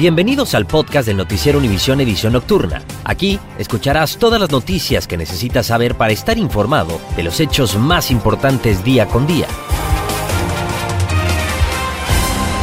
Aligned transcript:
Bienvenidos 0.00 0.54
al 0.54 0.66
podcast 0.66 1.06
del 1.06 1.18
Noticiero 1.18 1.58
Univisión 1.58 2.00
Edición 2.00 2.32
Nocturna. 2.32 2.80
Aquí 3.04 3.38
escucharás 3.58 4.16
todas 4.16 4.40
las 4.40 4.50
noticias 4.50 5.06
que 5.06 5.18
necesitas 5.18 5.66
saber 5.66 5.94
para 5.94 6.10
estar 6.10 6.38
informado 6.38 6.98
de 7.16 7.22
los 7.22 7.38
hechos 7.38 7.76
más 7.76 8.10
importantes 8.10 8.82
día 8.82 9.04
con 9.04 9.26
día. 9.26 9.46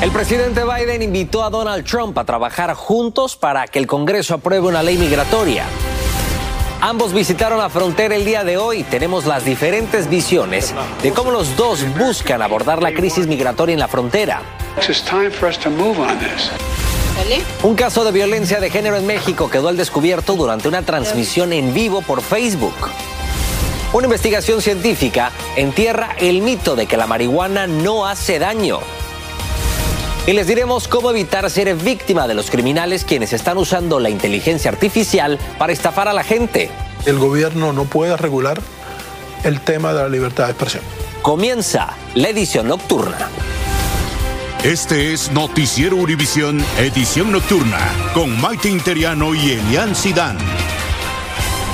El 0.02 0.10
presidente 0.10 0.64
Biden 0.64 1.04
invitó 1.04 1.44
a 1.44 1.52
Donald 1.52 1.86
Trump 1.86 2.18
a 2.18 2.26
trabajar 2.26 2.74
juntos 2.74 3.36
para 3.36 3.68
que 3.68 3.78
el 3.78 3.86
Congreso 3.86 4.34
apruebe 4.34 4.66
una 4.66 4.82
ley 4.82 4.98
migratoria. 4.98 5.66
Ambos 6.82 7.14
visitaron 7.14 7.60
la 7.60 7.70
frontera 7.70 8.16
el 8.16 8.26
día 8.26 8.44
de 8.44 8.58
hoy. 8.58 8.82
Tenemos 8.82 9.28
las 9.28 9.46
diferentes 9.46 10.10
visiones 10.10 10.74
de 11.04 11.12
cómo 11.12 11.30
los 11.30 11.56
dos 11.56 11.86
buscan 12.00 12.42
abordar 12.42 12.82
la 12.82 12.96
crisis 12.96 13.28
migratoria 13.28 13.74
en 13.74 13.80
la 13.80 13.88
frontera. 13.88 14.42
Un 17.64 17.76
caso 17.76 18.06
de 18.06 18.12
violencia 18.12 18.60
de 18.60 18.70
género 18.70 18.98
en 18.98 19.06
México 19.06 19.50
quedó 19.50 19.68
al 19.68 19.78
descubierto 19.78 20.36
durante 20.36 20.68
una 20.68 20.84
transmisión 20.84 21.52
en 21.54 21.74
vivo 21.74 22.02
por 22.02 22.22
Facebook. 22.22 22.76
Una 23.94 24.06
investigación 24.06 24.62
científica 24.62 25.32
entierra 25.56 26.16
el 26.20 26.42
mito 26.42 26.76
de 26.76 26.86
que 26.86 26.98
la 26.98 27.08
marihuana 27.08 27.68
no 27.68 28.06
hace 28.06 28.38
daño. 28.38 28.80
Y 30.26 30.34
les 30.34 30.46
diremos 30.46 30.88
cómo 30.88 31.10
evitar 31.10 31.50
ser 31.50 31.74
víctima 31.76 32.28
de 32.28 32.34
los 32.34 32.52
criminales 32.52 33.06
quienes 33.06 33.32
están 33.32 33.58
usando 33.58 34.00
la 34.00 34.10
inteligencia 34.10 34.70
artificial 34.70 35.40
para 35.58 35.72
estafar 35.72 36.10
a 36.10 36.14
la 36.14 36.24
gente. 36.24 36.70
El 37.06 37.18
gobierno 37.18 37.72
no 37.72 37.86
puede 37.86 38.18
regular 38.18 38.62
el 39.44 39.62
tema 39.62 39.94
de 39.94 40.02
la 40.02 40.10
libertad 40.10 40.46
de 40.46 40.52
expresión. 40.52 40.84
Comienza 41.22 41.96
la 42.14 42.30
edición 42.30 42.68
nocturna. 42.68 43.30
Este 44.64 45.14
es 45.14 45.32
Noticiero 45.32 45.96
Univisión, 45.98 46.60
edición 46.80 47.32
nocturna, 47.32 47.78
con 48.16 48.42
Maite 48.42 48.70
Interiano 48.70 49.36
y 49.36 49.52
Elian 49.52 49.96
Sidán. 49.96 50.36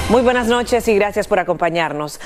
Muy 0.10 0.22
buenas 0.22 0.48
noches 0.48 0.86
y 0.90 0.96
gracias 0.96 1.28
por 1.28 1.40
acompañarnos. 1.40 2.20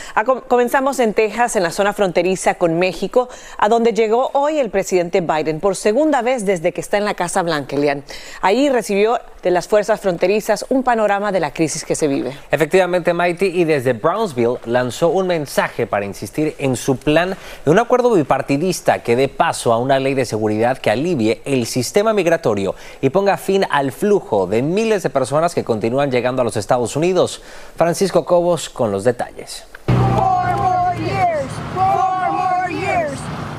comenzamos 0.47 0.99
en 0.99 1.13
Texas, 1.13 1.55
en 1.55 1.63
la 1.63 1.71
zona 1.71 1.93
fronteriza 1.93 2.55
con 2.55 2.79
México, 2.79 3.29
a 3.59 3.69
donde 3.69 3.93
llegó 3.93 4.31
hoy 4.33 4.57
el 4.57 4.71
presidente 4.71 5.21
Biden 5.21 5.59
por 5.59 5.75
segunda 5.75 6.23
vez 6.23 6.43
desde 6.43 6.73
que 6.73 6.81
está 6.81 6.97
en 6.97 7.05
la 7.05 7.13
Casa 7.13 7.43
Blanca, 7.43 7.75
Elian. 7.75 8.03
Ahí 8.41 8.67
recibió 8.67 9.19
de 9.47 9.51
las 9.51 9.69
fuerzas 9.69 10.01
fronterizas 10.01 10.65
un 10.67 10.83
panorama 10.83 11.31
de 11.31 11.39
la 11.39 11.51
crisis 11.51 11.85
que 11.85 11.95
se 11.95 12.09
vive. 12.09 12.35
Efectivamente, 12.51 13.13
Mighty, 13.13 13.45
y 13.45 13.63
desde 13.63 13.93
Brownsville 13.93 14.57
lanzó 14.65 15.07
un 15.07 15.27
mensaje 15.27 15.87
para 15.87 16.03
insistir 16.03 16.53
en 16.59 16.75
su 16.75 16.97
plan 16.97 17.37
de 17.63 17.71
un 17.71 17.79
acuerdo 17.79 18.11
bipartidista 18.11 19.03
que 19.03 19.15
dé 19.15 19.29
paso 19.29 19.71
a 19.71 19.77
una 19.77 19.99
ley 19.99 20.15
de 20.15 20.25
seguridad 20.25 20.79
que 20.79 20.91
alivie 20.91 21.41
el 21.45 21.65
sistema 21.65 22.11
migratorio 22.11 22.75
y 22.99 23.09
ponga 23.09 23.37
fin 23.37 23.65
al 23.69 23.93
flujo 23.93 24.47
de 24.47 24.61
miles 24.61 25.03
de 25.03 25.09
personas 25.09 25.55
que 25.55 25.63
continúan 25.63 26.11
llegando 26.11 26.41
a 26.41 26.45
los 26.45 26.57
Estados 26.57 26.97
Unidos. 26.97 27.41
Francisco 27.77 28.25
Cobos 28.25 28.67
con 28.69 28.91
los 28.91 29.05
detalles. 29.05 29.63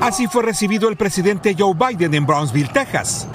Así 0.01 0.27
fue 0.27 0.43
recibido 0.43 0.87
el 0.87 0.97
presidente 0.97 1.55
Joe 1.57 1.73
Biden 1.73 2.13
en 2.13 2.27
Brownsville, 2.27 2.69
Texas. 2.71 3.27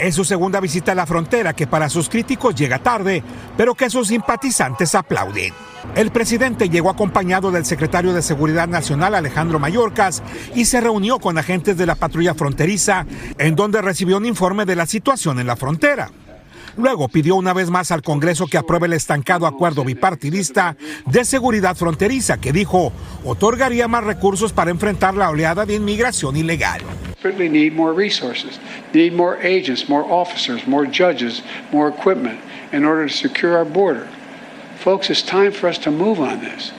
Es 0.00 0.14
su 0.14 0.24
segunda 0.24 0.60
visita 0.60 0.92
a 0.92 0.94
la 0.94 1.04
frontera 1.04 1.52
que 1.52 1.66
para 1.66 1.90
sus 1.90 2.08
críticos 2.08 2.54
llega 2.54 2.78
tarde, 2.78 3.22
pero 3.58 3.74
que 3.74 3.90
sus 3.90 4.08
simpatizantes 4.08 4.94
aplauden. 4.94 5.52
El 5.94 6.10
presidente 6.10 6.70
llegó 6.70 6.88
acompañado 6.88 7.50
del 7.50 7.66
secretario 7.66 8.14
de 8.14 8.22
Seguridad 8.22 8.66
Nacional 8.66 9.14
Alejandro 9.14 9.58
Mayorkas 9.58 10.22
y 10.54 10.64
se 10.64 10.80
reunió 10.80 11.18
con 11.18 11.36
agentes 11.36 11.76
de 11.76 11.84
la 11.84 11.96
patrulla 11.96 12.32
fronteriza, 12.32 13.04
en 13.36 13.56
donde 13.56 13.82
recibió 13.82 14.16
un 14.16 14.24
informe 14.24 14.64
de 14.64 14.76
la 14.76 14.86
situación 14.86 15.38
en 15.38 15.46
la 15.46 15.56
frontera. 15.56 16.10
Luego 16.76 17.08
pidió 17.08 17.36
una 17.36 17.52
vez 17.52 17.70
más 17.70 17.90
al 17.90 18.02
Congreso 18.02 18.46
que 18.46 18.58
apruebe 18.58 18.86
el 18.86 18.92
estancado 18.92 19.46
acuerdo 19.46 19.84
bipartidista 19.84 20.76
de 21.06 21.24
seguridad 21.24 21.76
fronteriza 21.76 22.38
que 22.38 22.52
dijo 22.52 22.92
otorgaría 23.24 23.88
más 23.88 24.04
recursos 24.04 24.52
para 24.52 24.70
enfrentar 24.70 25.14
la 25.14 25.30
oleada 25.30 25.66
de 25.66 25.74
inmigración 25.74 26.36
ilegal. 26.36 26.82
need 27.22 27.74
more 27.74 27.92
resources, 27.92 28.58
need 28.94 29.12
more 29.12 29.36
agents, 29.42 29.88
more 29.88 30.04
officers, 30.08 30.66
more 30.66 30.86
judges, 30.86 31.42
more 31.72 31.88
equipment 31.88 32.38
in 32.72 32.84
order 32.84 33.06
to 33.06 33.12
secure 33.12 33.56
our 33.56 33.64
border. 33.64 34.08
Folks, 34.78 35.10
it's 35.10 35.22
time 35.22 35.52
for 35.52 35.68
us 35.68 35.78
to 35.78 35.90
move 35.90 36.20
on 36.20 36.40
this. 36.40 36.72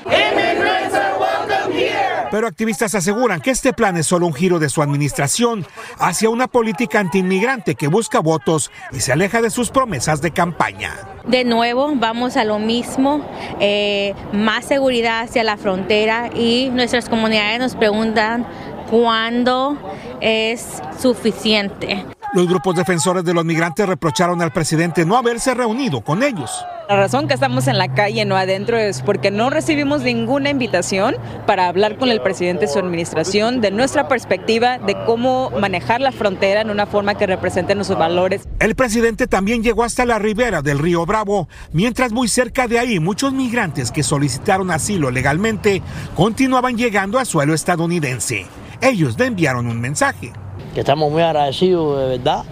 Pero 2.31 2.47
activistas 2.47 2.95
aseguran 2.95 3.41
que 3.41 3.51
este 3.51 3.73
plan 3.73 3.97
es 3.97 4.07
solo 4.07 4.25
un 4.25 4.33
giro 4.33 4.57
de 4.57 4.69
su 4.69 4.81
administración 4.81 5.65
hacia 5.99 6.29
una 6.29 6.47
política 6.47 6.99
antiinmigrante 6.99 7.75
que 7.75 7.87
busca 7.87 8.19
votos 8.19 8.71
y 8.91 9.01
se 9.01 9.11
aleja 9.11 9.41
de 9.41 9.49
sus 9.49 9.69
promesas 9.69 10.21
de 10.21 10.31
campaña. 10.31 10.93
De 11.27 11.43
nuevo, 11.43 11.91
vamos 11.95 12.37
a 12.37 12.45
lo 12.45 12.57
mismo, 12.57 13.23
eh, 13.59 14.15
más 14.31 14.65
seguridad 14.65 15.21
hacia 15.21 15.43
la 15.43 15.57
frontera 15.57 16.29
y 16.33 16.69
nuestras 16.71 17.09
comunidades 17.09 17.59
nos 17.59 17.75
preguntan 17.75 18.47
cuándo 18.89 19.77
es 20.21 20.81
suficiente. 20.99 22.05
Los 22.33 22.47
grupos 22.47 22.77
defensores 22.77 23.25
de 23.25 23.33
los 23.33 23.43
migrantes 23.43 23.85
reprocharon 23.85 24.41
al 24.41 24.53
presidente 24.53 25.05
no 25.05 25.17
haberse 25.17 25.53
reunido 25.53 25.99
con 25.99 26.23
ellos. 26.23 26.49
La 26.87 26.95
razón 26.95 27.27
que 27.27 27.33
estamos 27.33 27.67
en 27.67 27.77
la 27.77 27.93
calle, 27.93 28.23
no 28.23 28.37
adentro, 28.37 28.77
es 28.77 29.01
porque 29.01 29.31
no 29.31 29.49
recibimos 29.49 30.03
ninguna 30.03 30.49
invitación 30.49 31.15
para 31.45 31.67
hablar 31.67 31.97
con 31.97 32.07
el 32.07 32.21
presidente 32.21 32.65
y 32.65 32.67
su 32.69 32.79
administración 32.79 33.59
de 33.59 33.71
nuestra 33.71 34.07
perspectiva 34.07 34.77
de 34.77 34.95
cómo 35.05 35.51
manejar 35.59 35.99
la 35.99 36.13
frontera 36.13 36.61
en 36.61 36.69
una 36.69 36.85
forma 36.85 37.15
que 37.15 37.27
represente 37.27 37.75
nuestros 37.75 37.99
valores. 37.99 38.47
El 38.59 38.75
presidente 38.75 39.27
también 39.27 39.61
llegó 39.61 39.83
hasta 39.83 40.05
la 40.05 40.17
ribera 40.17 40.61
del 40.61 40.79
río 40.79 41.05
Bravo, 41.05 41.49
mientras 41.73 42.13
muy 42.13 42.29
cerca 42.29 42.69
de 42.69 42.79
ahí 42.79 43.01
muchos 43.01 43.33
migrantes 43.33 43.91
que 43.91 44.03
solicitaron 44.03 44.71
asilo 44.71 45.11
legalmente 45.11 45.81
continuaban 46.15 46.77
llegando 46.77 47.19
a 47.19 47.25
suelo 47.25 47.53
estadounidense. 47.53 48.45
Ellos 48.79 49.19
le 49.19 49.25
enviaron 49.25 49.67
un 49.67 49.81
mensaje 49.81 50.31
que 50.73 50.79
estamos 50.81 51.11
muy 51.11 51.21
agradecidos 51.21 51.99
de 51.99 52.17
verdad, 52.17 52.43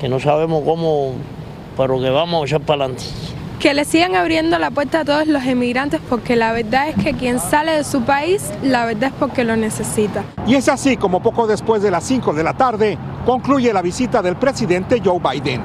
que 0.00 0.08
no 0.08 0.20
sabemos 0.20 0.62
cómo, 0.64 1.12
pero 1.76 2.00
que 2.00 2.10
vamos 2.10 2.42
a 2.42 2.46
echar 2.46 2.60
para 2.60 2.84
adelante. 2.84 3.04
Que 3.58 3.74
le 3.74 3.84
sigan 3.84 4.14
abriendo 4.14 4.56
la 4.58 4.70
puerta 4.70 5.00
a 5.00 5.04
todos 5.04 5.26
los 5.26 5.44
emigrantes 5.44 6.00
porque 6.08 6.36
la 6.36 6.52
verdad 6.52 6.90
es 6.90 7.02
que 7.02 7.14
quien 7.14 7.40
sale 7.40 7.72
de 7.72 7.82
su 7.82 8.02
país, 8.02 8.52
la 8.62 8.86
verdad 8.86 9.10
es 9.10 9.14
porque 9.18 9.42
lo 9.42 9.56
necesita. 9.56 10.22
Y 10.46 10.54
es 10.54 10.68
así 10.68 10.96
como 10.96 11.20
poco 11.20 11.48
después 11.48 11.82
de 11.82 11.90
las 11.90 12.04
5 12.04 12.34
de 12.34 12.44
la 12.44 12.54
tarde 12.54 12.96
concluye 13.26 13.72
la 13.72 13.82
visita 13.82 14.22
del 14.22 14.36
presidente 14.36 15.02
Joe 15.04 15.18
Biden. 15.18 15.60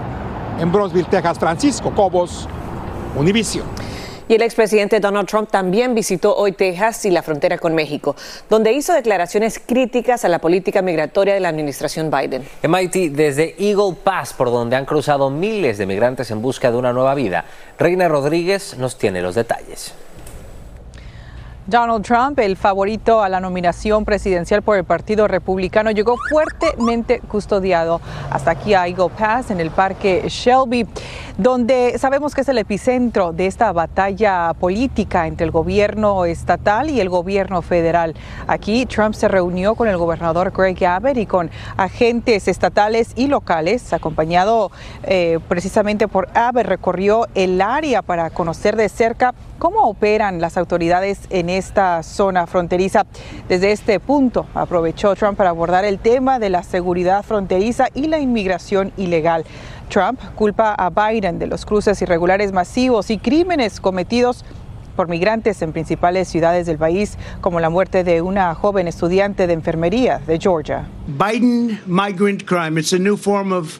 En 0.60 0.72
Brownsville, 0.72 1.06
Texas, 1.06 1.38
Francisco 1.38 1.92
Cobos, 1.92 2.48
Univision. 3.16 3.66
Y 4.28 4.36
el 4.36 4.42
expresidente 4.42 5.00
Donald 5.00 5.28
Trump 5.28 5.50
también 5.50 5.94
visitó 5.94 6.36
hoy 6.36 6.54
Texas 6.54 7.06
y 7.06 7.12
la 7.12 7.22
frontera 7.24 7.58
con 7.58 7.76
México, 7.76 8.16
donde 8.50 8.72
hizo 8.72 8.94
declaraciones 8.94 9.60
críticas 9.60 10.24
a 10.24 10.30
la 10.30 10.40
política 10.40 10.82
migratoria 10.82 11.34
de 11.34 11.42
la 11.42 11.50
administración 11.50 12.10
Biden. 12.10 12.44
MIT 12.64 13.12
desde 13.12 13.56
Eagle 13.60 13.96
Pass, 14.02 14.34
por 14.34 14.50
donde 14.50 14.76
han 14.76 14.86
cruzado 14.86 15.30
miles 15.30 15.78
de 15.78 15.86
migrantes 15.86 16.32
en 16.32 16.42
busca 16.42 16.72
de 16.72 16.78
una 16.78 16.94
nueva 16.94 17.16
vida. 17.16 17.46
Reina 17.78 18.08
Rodríguez 18.08 18.78
nos 18.78 18.98
tiene 18.98 19.22
los 19.22 19.36
detalles. 19.36 19.94
Donald 21.66 22.06
Trump, 22.06 22.38
el 22.40 22.58
favorito 22.58 23.24
a 23.24 23.30
la 23.30 23.40
nominación 23.40 24.04
presidencial 24.04 24.62
por 24.62 24.76
el 24.76 24.84
Partido 24.84 25.30
Republicano, 25.30 25.92
llegó 25.92 26.18
fuertemente 26.30 27.22
custodiado 27.22 28.02
hasta 28.30 28.52
aquí 28.52 28.74
a 28.74 28.86
Eagle 28.86 29.10
Pass, 29.18 29.50
en 29.50 29.62
el 29.62 29.72
Parque 29.72 30.24
Shelby, 30.28 30.86
donde 31.38 31.98
sabemos 31.98 32.36
que 32.36 32.42
es 32.42 32.50
el 32.50 32.58
epicentro 32.58 33.32
de 33.32 33.48
esta 33.48 33.72
batalla 33.72 34.54
política 34.60 35.26
entre 35.26 35.46
el 35.46 35.52
gobierno 35.52 36.26
estatal 36.26 36.90
y 36.90 37.00
el 37.00 37.08
gobierno 37.08 37.62
federal. 37.62 38.14
Aquí 38.48 38.86
Trump 38.86 39.16
se 39.16 39.30
reunió 39.30 39.76
con 39.76 39.88
el 39.88 39.96
gobernador 39.96 40.52
Greg 40.52 40.84
Abbott 40.86 41.16
y 41.16 41.26
con 41.26 41.50
agentes 41.78 42.50
estatales 42.50 43.14
y 43.16 43.28
locales, 43.28 43.94
acompañado 43.94 44.70
eh, 45.04 45.40
precisamente 45.48 46.10
por 46.10 46.28
Abbott, 46.34 46.66
recorrió 46.66 47.26
el 47.36 47.62
área 47.62 48.02
para 48.02 48.30
conocer 48.32 48.76
de 48.76 48.90
cerca 48.90 49.34
cómo 49.60 49.84
operan 49.84 50.42
las 50.42 50.58
autoridades 50.58 51.22
en 51.30 51.53
esta 51.54 52.04
zona 52.04 52.46
fronteriza. 52.48 53.06
Desde 53.48 53.72
este 53.72 54.00
punto 54.00 54.46
aprovechó 54.54 55.16
Trump 55.16 55.38
para 55.38 55.52
abordar 55.52 55.86
el 55.86 56.00
tema 56.00 56.40
de 56.40 56.50
la 56.50 56.64
seguridad 56.64 57.24
fronteriza 57.24 57.88
y 57.94 58.08
la 58.08 58.20
inmigración 58.20 58.92
ilegal. 58.98 59.46
Trump 59.90 60.20
culpa 60.36 60.74
a 60.74 60.90
Biden 60.90 61.40
de 61.40 61.48
los 61.48 61.66
cruces 61.66 62.02
irregulares 62.02 62.52
masivos 62.52 63.10
y 63.10 63.18
crímenes 63.18 63.80
cometidos 63.80 64.44
por 64.96 65.08
migrantes 65.08 65.62
en 65.62 65.72
principales 65.72 66.28
ciudades 66.28 66.66
del 66.66 66.78
país, 66.78 67.18
como 67.42 67.60
la 67.60 67.70
muerte 67.70 68.04
de 68.04 68.22
una 68.22 68.54
joven 68.56 68.88
estudiante 68.88 69.48
de 69.48 69.54
enfermería 69.54 70.20
de 70.28 70.40
Georgia. 70.40 70.88
Biden 71.08 71.80
migrant 71.86 72.44
crime, 72.46 72.80
it's 72.80 72.94
a 72.94 73.00
new 73.00 73.18
form 73.18 73.52
of 73.52 73.80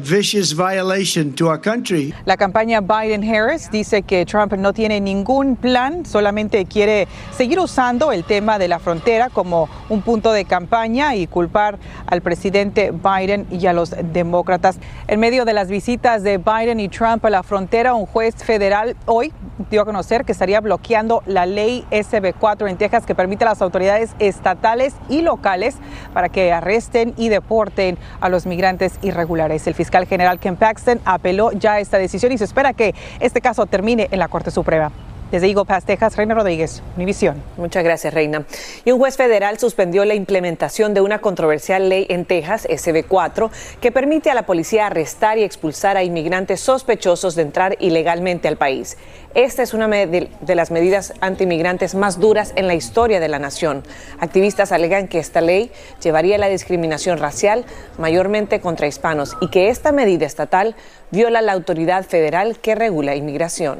vicious 0.00 0.52
violation 0.54 1.32
to 1.32 1.48
our 1.48 1.60
country. 1.60 2.14
La 2.24 2.36
campaña 2.36 2.80
Biden-Harris 2.80 3.70
dice 3.70 4.02
que 4.02 4.24
Trump 4.24 4.52
no 4.54 4.72
tiene 4.72 5.00
ningún 5.00 5.56
plan, 5.56 6.04
solamente 6.06 6.64
quiere 6.66 7.08
seguir 7.36 7.58
usando 7.58 8.12
el 8.12 8.24
tema 8.24 8.58
de 8.58 8.68
la 8.68 8.78
frontera 8.78 9.30
como 9.30 9.68
un 9.88 10.02
punto 10.02 10.32
de 10.32 10.44
campaña 10.44 11.14
y 11.16 11.26
culpar 11.26 11.78
al 12.06 12.20
presidente 12.22 12.92
Biden 12.92 13.46
y 13.50 13.66
a 13.66 13.72
los 13.72 13.94
demócratas. 14.12 14.78
En 15.08 15.20
medio 15.20 15.44
de 15.44 15.52
las 15.52 15.68
visitas 15.68 16.22
de 16.22 16.38
Biden 16.38 16.80
y 16.80 16.88
Trump 16.88 17.24
a 17.24 17.30
la 17.30 17.42
frontera, 17.42 17.94
un 17.94 18.06
juez 18.06 18.34
federal 18.36 18.96
hoy 19.06 19.32
dio 19.70 19.82
a 19.82 19.84
conocer 19.84 20.24
que 20.24 20.32
estaría 20.32 20.60
bloqueando 20.60 21.22
la 21.26 21.46
ley 21.46 21.84
SB4 21.90 22.68
en 22.68 22.76
Texas 22.76 23.06
que 23.06 23.14
permite 23.14 23.44
a 23.44 23.48
las 23.48 23.62
autoridades 23.62 24.14
estatales 24.18 24.94
y 25.08 25.22
locales 25.22 25.76
para 26.12 26.28
que 26.28 26.52
arresten 26.52 27.14
y 27.16 27.28
deporten 27.28 27.98
a 28.20 28.28
los 28.28 28.46
migrantes 28.46 28.94
irregulares. 29.02 29.65
El 29.66 29.74
fiscal 29.74 30.06
general 30.06 30.38
Ken 30.38 30.56
Paxton 30.56 31.00
apeló 31.04 31.52
ya 31.52 31.74
a 31.74 31.80
esta 31.80 31.98
decisión 31.98 32.32
y 32.32 32.38
se 32.38 32.44
espera 32.44 32.72
que 32.72 32.94
este 33.20 33.40
caso 33.40 33.66
termine 33.66 34.08
en 34.10 34.18
la 34.18 34.28
Corte 34.28 34.50
Suprema. 34.50 34.90
Desde 35.30 35.48
Eagle 35.48 35.64
Texas, 35.84 36.16
Reina 36.16 36.36
Rodríguez, 36.36 36.84
Univisión. 36.94 37.42
Muchas 37.56 37.82
gracias, 37.82 38.14
Reina. 38.14 38.44
Y 38.84 38.92
un 38.92 39.00
juez 39.00 39.16
federal 39.16 39.58
suspendió 39.58 40.04
la 40.04 40.14
implementación 40.14 40.94
de 40.94 41.00
una 41.00 41.18
controversial 41.20 41.88
ley 41.88 42.06
en 42.08 42.24
Texas, 42.24 42.64
SB4, 42.68 43.50
que 43.80 43.90
permite 43.90 44.30
a 44.30 44.34
la 44.34 44.46
policía 44.46 44.86
arrestar 44.86 45.36
y 45.38 45.42
expulsar 45.42 45.96
a 45.96 46.04
inmigrantes 46.04 46.60
sospechosos 46.60 47.34
de 47.34 47.42
entrar 47.42 47.76
ilegalmente 47.80 48.46
al 48.46 48.56
país. 48.56 48.98
Esta 49.34 49.64
es 49.64 49.74
una 49.74 49.88
de 49.88 50.54
las 50.54 50.70
medidas 50.70 51.12
antiinmigrantes 51.20 51.96
más 51.96 52.20
duras 52.20 52.52
en 52.54 52.68
la 52.68 52.74
historia 52.74 53.18
de 53.18 53.28
la 53.28 53.40
nación. 53.40 53.82
Activistas 54.20 54.70
alegan 54.70 55.08
que 55.08 55.18
esta 55.18 55.40
ley 55.40 55.72
llevaría 56.00 56.36
a 56.36 56.38
la 56.38 56.48
discriminación 56.48 57.18
racial, 57.18 57.64
mayormente 57.98 58.60
contra 58.60 58.86
hispanos, 58.86 59.36
y 59.40 59.50
que 59.50 59.70
esta 59.70 59.90
medida 59.90 60.24
estatal 60.24 60.76
viola 61.10 61.42
la 61.42 61.52
autoridad 61.52 62.04
federal 62.04 62.60
que 62.60 62.76
regula 62.76 63.16
inmigración. 63.16 63.78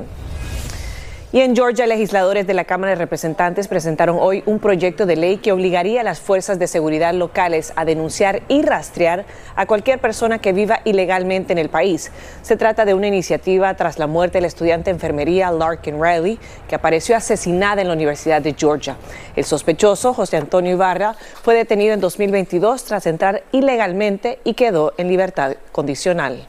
Y 1.32 1.40
en 1.40 1.56
Georgia, 1.56 1.88
legisladores 1.88 2.46
de 2.46 2.55
la 2.55 2.64
Cámara 2.64 2.90
de 2.90 2.96
Representantes 2.96 3.67
presentaron 3.67 4.17
hoy 4.20 4.44
un 4.46 4.61
proyecto 4.61 5.06
de 5.06 5.17
ley 5.17 5.38
que 5.38 5.50
obligaría 5.50 6.02
a 6.02 6.05
las 6.05 6.20
fuerzas 6.20 6.61
de 6.61 6.69
seguridad 6.69 7.12
locales 7.14 7.73
a 7.75 7.84
denunciar 7.84 8.43
y 8.46 8.62
rastrear 8.62 9.25
a 9.56 9.67
cualquier 9.67 9.99
persona 9.99 10.38
que 10.38 10.52
viva 10.52 10.82
ilegalmente 10.84 11.52
en 11.52 11.58
el 11.58 11.69
país. 11.69 12.12
Se 12.43 12.56
trata 12.56 12.84
de 12.84 12.94
una 12.94 13.08
iniciativa 13.08 13.75
tras 13.75 13.99
la 13.99 14.06
muerte 14.06 14.38
del 14.38 14.44
estudiante 14.44 14.90
de 14.90 14.94
enfermería 14.94 15.50
Larkin 15.50 16.00
Riley, 16.00 16.38
que 16.69 16.76
apareció 16.76 17.17
asesinada 17.17 17.82
en 17.82 17.88
la 17.88 17.94
Universidad 17.94 18.40
de 18.40 18.55
Georgia. 18.55 18.96
El 19.34 19.44
sospechoso, 19.44 20.14
José 20.14 20.37
Antonio 20.37 20.73
Ibarra, 20.73 21.17
fue 21.43 21.56
detenido 21.56 21.93
en 21.93 22.00
2022 22.00 22.84
tras 22.84 23.05
entrar 23.05 23.43
ilegalmente 23.50 24.38
y 24.44 24.55
quedó 24.55 24.94
en 24.96 25.08
libertad 25.08 25.56
condicional. 25.73 26.46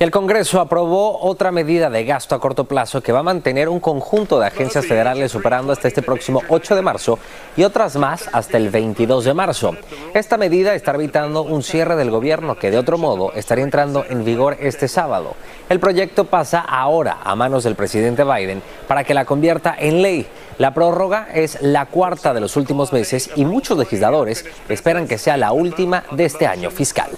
El 0.00 0.10
Congreso 0.10 0.60
aprobó 0.60 1.20
otra 1.20 1.52
medida 1.52 1.88
de 1.88 2.04
gasto 2.04 2.34
a 2.34 2.40
corto 2.40 2.64
plazo 2.64 3.00
que 3.00 3.12
va 3.12 3.20
a 3.20 3.22
mantener 3.22 3.68
un 3.68 3.78
conjunto 3.78 4.40
de 4.40 4.48
agencias 4.48 4.86
federales 4.86 5.32
operando 5.36 5.72
hasta 5.72 5.86
este 5.86 6.02
próximo 6.02 6.42
8 6.48 6.74
de 6.74 6.82
marzo 6.82 7.20
y 7.56 7.62
otras 7.62 7.94
más 7.94 8.28
hasta 8.32 8.56
el 8.56 8.70
22 8.70 9.24
de 9.24 9.34
marzo. 9.34 9.76
Esta 10.12 10.36
medida 10.36 10.74
está 10.74 10.92
evitando 10.94 11.42
un 11.42 11.62
cierre 11.62 11.94
del 11.94 12.10
gobierno 12.10 12.56
que 12.56 12.72
de 12.72 12.78
otro 12.78 12.98
modo 12.98 13.32
estaría 13.34 13.62
entrando 13.62 14.04
en 14.08 14.24
vigor 14.24 14.56
este 14.58 14.88
sábado. 14.88 15.36
El 15.68 15.78
proyecto 15.78 16.24
pasa 16.24 16.58
ahora 16.58 17.18
a 17.22 17.36
manos 17.36 17.62
del 17.62 17.76
presidente 17.76 18.24
Biden 18.24 18.64
para 18.88 19.04
que 19.04 19.14
la 19.14 19.24
convierta 19.24 19.76
en 19.78 20.02
ley. 20.02 20.26
La 20.58 20.74
prórroga 20.74 21.28
es 21.32 21.62
la 21.62 21.86
cuarta 21.86 22.34
de 22.34 22.40
los 22.40 22.56
últimos 22.56 22.92
meses 22.92 23.30
y 23.36 23.44
muchos 23.44 23.78
legisladores 23.78 24.44
esperan 24.68 25.06
que 25.06 25.18
sea 25.18 25.36
la 25.36 25.52
última 25.52 26.02
de 26.10 26.24
este 26.24 26.48
año 26.48 26.72
fiscal. 26.72 27.10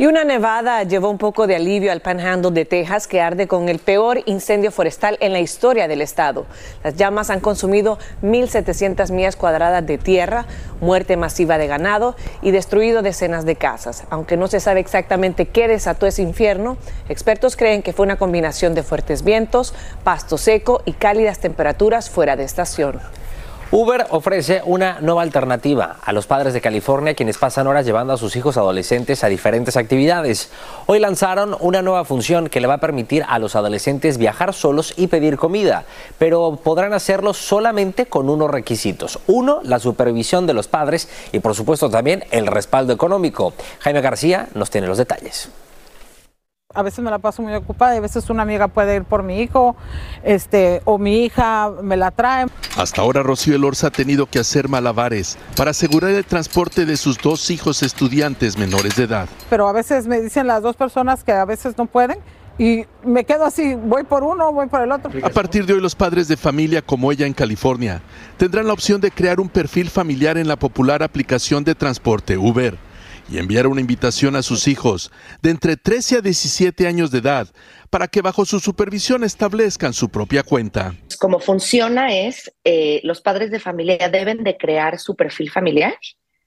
Y 0.00 0.06
una 0.06 0.22
nevada 0.22 0.84
llevó 0.84 1.10
un 1.10 1.18
poco 1.18 1.48
de 1.48 1.56
alivio 1.56 1.90
al 1.90 2.00
Panhandle 2.00 2.52
de 2.52 2.64
Texas, 2.64 3.08
que 3.08 3.20
arde 3.20 3.48
con 3.48 3.68
el 3.68 3.80
peor 3.80 4.20
incendio 4.26 4.70
forestal 4.70 5.18
en 5.20 5.32
la 5.32 5.40
historia 5.40 5.88
del 5.88 6.02
estado. 6.02 6.46
Las 6.84 6.94
llamas 6.94 7.30
han 7.30 7.40
consumido 7.40 7.98
1.700 8.22 9.10
millas 9.10 9.34
cuadradas 9.34 9.84
de 9.84 9.98
tierra, 9.98 10.46
muerte 10.80 11.16
masiva 11.16 11.58
de 11.58 11.66
ganado 11.66 12.14
y 12.42 12.52
destruido 12.52 13.02
decenas 13.02 13.44
de 13.44 13.56
casas. 13.56 14.04
Aunque 14.08 14.36
no 14.36 14.46
se 14.46 14.60
sabe 14.60 14.78
exactamente 14.78 15.46
qué 15.46 15.66
desató 15.66 16.06
ese 16.06 16.22
infierno, 16.22 16.76
expertos 17.08 17.56
creen 17.56 17.82
que 17.82 17.92
fue 17.92 18.06
una 18.06 18.18
combinación 18.18 18.74
de 18.74 18.84
fuertes 18.84 19.24
vientos, 19.24 19.74
pasto 20.04 20.38
seco 20.38 20.80
y 20.84 20.92
cálidas 20.92 21.40
temperaturas 21.40 22.08
fuera 22.08 22.36
de 22.36 22.44
estación. 22.44 23.00
Uber 23.70 24.06
ofrece 24.08 24.62
una 24.64 24.98
nueva 25.02 25.20
alternativa 25.20 25.98
a 26.02 26.14
los 26.14 26.26
padres 26.26 26.54
de 26.54 26.62
California 26.62 27.12
quienes 27.12 27.36
pasan 27.36 27.66
horas 27.66 27.84
llevando 27.84 28.14
a 28.14 28.16
sus 28.16 28.34
hijos 28.34 28.56
adolescentes 28.56 29.22
a 29.24 29.28
diferentes 29.28 29.76
actividades. 29.76 30.48
Hoy 30.86 31.00
lanzaron 31.00 31.54
una 31.60 31.82
nueva 31.82 32.06
función 32.06 32.48
que 32.48 32.62
le 32.62 32.66
va 32.66 32.74
a 32.74 32.80
permitir 32.80 33.26
a 33.28 33.38
los 33.38 33.56
adolescentes 33.56 34.16
viajar 34.16 34.54
solos 34.54 34.94
y 34.96 35.08
pedir 35.08 35.36
comida, 35.36 35.84
pero 36.16 36.58
podrán 36.64 36.94
hacerlo 36.94 37.34
solamente 37.34 38.06
con 38.06 38.30
unos 38.30 38.50
requisitos. 38.50 39.18
Uno, 39.26 39.60
la 39.62 39.78
supervisión 39.78 40.46
de 40.46 40.54
los 40.54 40.66
padres 40.66 41.10
y 41.32 41.40
por 41.40 41.54
supuesto 41.54 41.90
también 41.90 42.24
el 42.30 42.46
respaldo 42.46 42.94
económico. 42.94 43.52
Jaime 43.80 44.00
García 44.00 44.48
nos 44.54 44.70
tiene 44.70 44.86
los 44.86 44.96
detalles 44.96 45.50
a 46.74 46.82
veces 46.82 47.02
me 47.02 47.10
la 47.10 47.18
paso 47.18 47.40
muy 47.40 47.54
ocupada 47.54 47.94
y 47.94 47.96
a 47.96 48.00
veces 48.00 48.28
una 48.28 48.42
amiga 48.42 48.68
puede 48.68 48.96
ir 48.96 49.04
por 49.04 49.22
mi 49.22 49.40
hijo, 49.40 49.74
este, 50.22 50.82
o 50.84 50.98
mi 50.98 51.24
hija 51.24 51.70
me 51.82 51.96
la 51.96 52.10
trae. 52.10 52.46
Hasta 52.76 53.00
ahora 53.00 53.22
Rocío 53.22 53.56
Elorza 53.56 53.86
ha 53.86 53.90
tenido 53.90 54.26
que 54.26 54.38
hacer 54.38 54.68
malabares 54.68 55.38
para 55.56 55.70
asegurar 55.70 56.10
el 56.10 56.26
transporte 56.26 56.84
de 56.84 56.98
sus 56.98 57.16
dos 57.16 57.50
hijos 57.50 57.82
estudiantes 57.82 58.58
menores 58.58 58.96
de 58.96 59.04
edad. 59.04 59.28
Pero 59.48 59.66
a 59.66 59.72
veces 59.72 60.06
me 60.06 60.20
dicen 60.20 60.46
las 60.46 60.62
dos 60.62 60.76
personas 60.76 61.24
que 61.24 61.32
a 61.32 61.46
veces 61.46 61.76
no 61.78 61.86
pueden 61.86 62.18
y 62.58 62.84
me 63.02 63.24
quedo 63.24 63.46
así, 63.46 63.74
voy 63.74 64.04
por 64.04 64.22
uno, 64.22 64.52
voy 64.52 64.66
por 64.66 64.82
el 64.82 64.92
otro. 64.92 65.10
A 65.22 65.30
partir 65.30 65.64
de 65.64 65.72
hoy 65.72 65.80
los 65.80 65.94
padres 65.94 66.28
de 66.28 66.36
familia 66.36 66.82
como 66.82 67.10
ella 67.10 67.26
en 67.26 67.32
California 67.32 68.02
tendrán 68.36 68.66
la 68.66 68.74
opción 68.74 69.00
de 69.00 69.10
crear 69.10 69.40
un 69.40 69.48
perfil 69.48 69.88
familiar 69.88 70.36
en 70.36 70.46
la 70.46 70.56
popular 70.56 71.02
aplicación 71.02 71.64
de 71.64 71.74
transporte 71.74 72.36
Uber 72.36 72.78
y 73.28 73.38
enviar 73.38 73.66
una 73.66 73.80
invitación 73.80 74.36
a 74.36 74.42
sus 74.42 74.68
hijos 74.68 75.12
de 75.42 75.50
entre 75.50 75.76
13 75.76 76.18
a 76.18 76.20
17 76.20 76.86
años 76.86 77.10
de 77.10 77.18
edad 77.18 77.48
para 77.90 78.08
que 78.08 78.22
bajo 78.22 78.44
su 78.44 78.60
supervisión 78.60 79.24
establezcan 79.24 79.92
su 79.92 80.08
propia 80.08 80.42
cuenta. 80.42 80.94
Como 81.18 81.40
funciona 81.40 82.14
es, 82.14 82.52
eh, 82.64 83.00
los 83.04 83.20
padres 83.20 83.50
de 83.50 83.60
familia 83.60 84.08
deben 84.08 84.44
de 84.44 84.56
crear 84.56 84.98
su 84.98 85.16
perfil 85.16 85.50
familiar. 85.50 85.94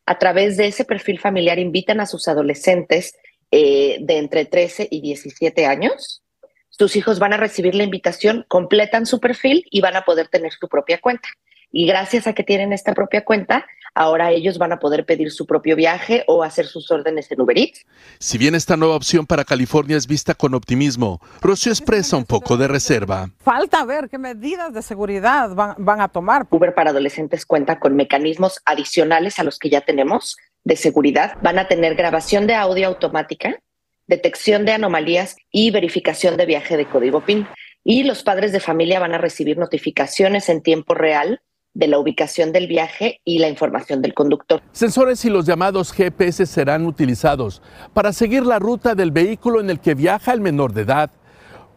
A 0.05 0.17
través 0.17 0.57
de 0.57 0.67
ese 0.67 0.85
perfil 0.85 1.19
familiar 1.19 1.59
invitan 1.59 1.99
a 1.99 2.05
sus 2.05 2.27
adolescentes 2.27 3.13
eh, 3.51 3.97
de 4.01 4.17
entre 4.17 4.45
13 4.45 4.87
y 4.89 5.01
17 5.01 5.65
años. 5.65 6.23
Sus 6.69 6.95
hijos 6.95 7.19
van 7.19 7.33
a 7.33 7.37
recibir 7.37 7.75
la 7.75 7.83
invitación, 7.83 8.45
completan 8.47 9.05
su 9.05 9.19
perfil 9.19 9.65
y 9.69 9.81
van 9.81 9.95
a 9.95 10.03
poder 10.03 10.29
tener 10.29 10.53
su 10.53 10.67
propia 10.67 10.99
cuenta. 10.99 11.27
Y 11.71 11.85
gracias 11.85 12.27
a 12.27 12.33
que 12.33 12.43
tienen 12.43 12.73
esta 12.73 12.93
propia 12.93 13.23
cuenta, 13.23 13.65
ahora 13.93 14.31
ellos 14.31 14.57
van 14.57 14.71
a 14.71 14.79
poder 14.79 15.05
pedir 15.05 15.31
su 15.31 15.45
propio 15.45 15.75
viaje 15.75 16.23
o 16.27 16.43
hacer 16.43 16.65
sus 16.65 16.89
órdenes 16.91 17.31
en 17.31 17.41
Uber 17.41 17.57
Eats. 17.57 17.85
Si 18.19 18.37
bien 18.37 18.55
esta 18.55 18.77
nueva 18.77 18.95
opción 18.95 19.25
para 19.25 19.43
California 19.43 19.97
es 19.97 20.07
vista 20.07 20.33
con 20.33 20.53
optimismo, 20.53 21.19
Rocío 21.41 21.71
expresa 21.71 22.17
un 22.17 22.25
poco 22.25 22.57
de 22.57 22.67
reserva. 22.67 23.29
Falta 23.39 23.83
ver 23.85 24.09
qué 24.09 24.17
medidas 24.17 24.73
de 24.73 24.81
seguridad 24.81 25.53
van, 25.53 25.75
van 25.77 26.01
a 26.01 26.07
tomar. 26.07 26.47
Uber 26.49 26.73
para 26.73 26.91
adolescentes 26.91 27.45
cuenta 27.45 27.79
con 27.79 27.95
mecanismos 27.95 28.61
adicionales 28.65 29.39
a 29.39 29.43
los 29.43 29.59
que 29.59 29.69
ya 29.69 29.81
tenemos 29.81 30.37
de 30.63 30.75
seguridad. 30.75 31.37
Van 31.41 31.59
a 31.59 31.67
tener 31.67 31.95
grabación 31.95 32.47
de 32.47 32.55
audio 32.55 32.87
automática, 32.87 33.59
detección 34.07 34.65
de 34.65 34.73
anomalías 34.73 35.35
y 35.51 35.71
verificación 35.71 36.37
de 36.37 36.45
viaje 36.45 36.77
de 36.77 36.85
código 36.85 37.21
PIN. 37.21 37.47
Y 37.83 38.03
los 38.03 38.21
padres 38.23 38.51
de 38.51 38.59
familia 38.59 38.99
van 38.99 39.13
a 39.13 39.17
recibir 39.17 39.57
notificaciones 39.57 40.49
en 40.49 40.61
tiempo 40.61 40.93
real 40.93 41.41
de 41.73 41.87
la 41.87 41.97
ubicación 41.99 42.51
del 42.51 42.67
viaje 42.67 43.21
y 43.23 43.39
la 43.39 43.49
información 43.49 44.01
del 44.01 44.13
conductor. 44.13 44.61
Sensores 44.71 45.23
y 45.25 45.29
los 45.29 45.45
llamados 45.45 45.93
GPS 45.93 46.45
serán 46.45 46.85
utilizados 46.85 47.61
para 47.93 48.13
seguir 48.13 48.45
la 48.45 48.59
ruta 48.59 48.95
del 48.95 49.11
vehículo 49.11 49.61
en 49.61 49.69
el 49.69 49.79
que 49.79 49.95
viaja 49.95 50.33
el 50.33 50.41
menor 50.41 50.73
de 50.73 50.81
edad. 50.81 51.11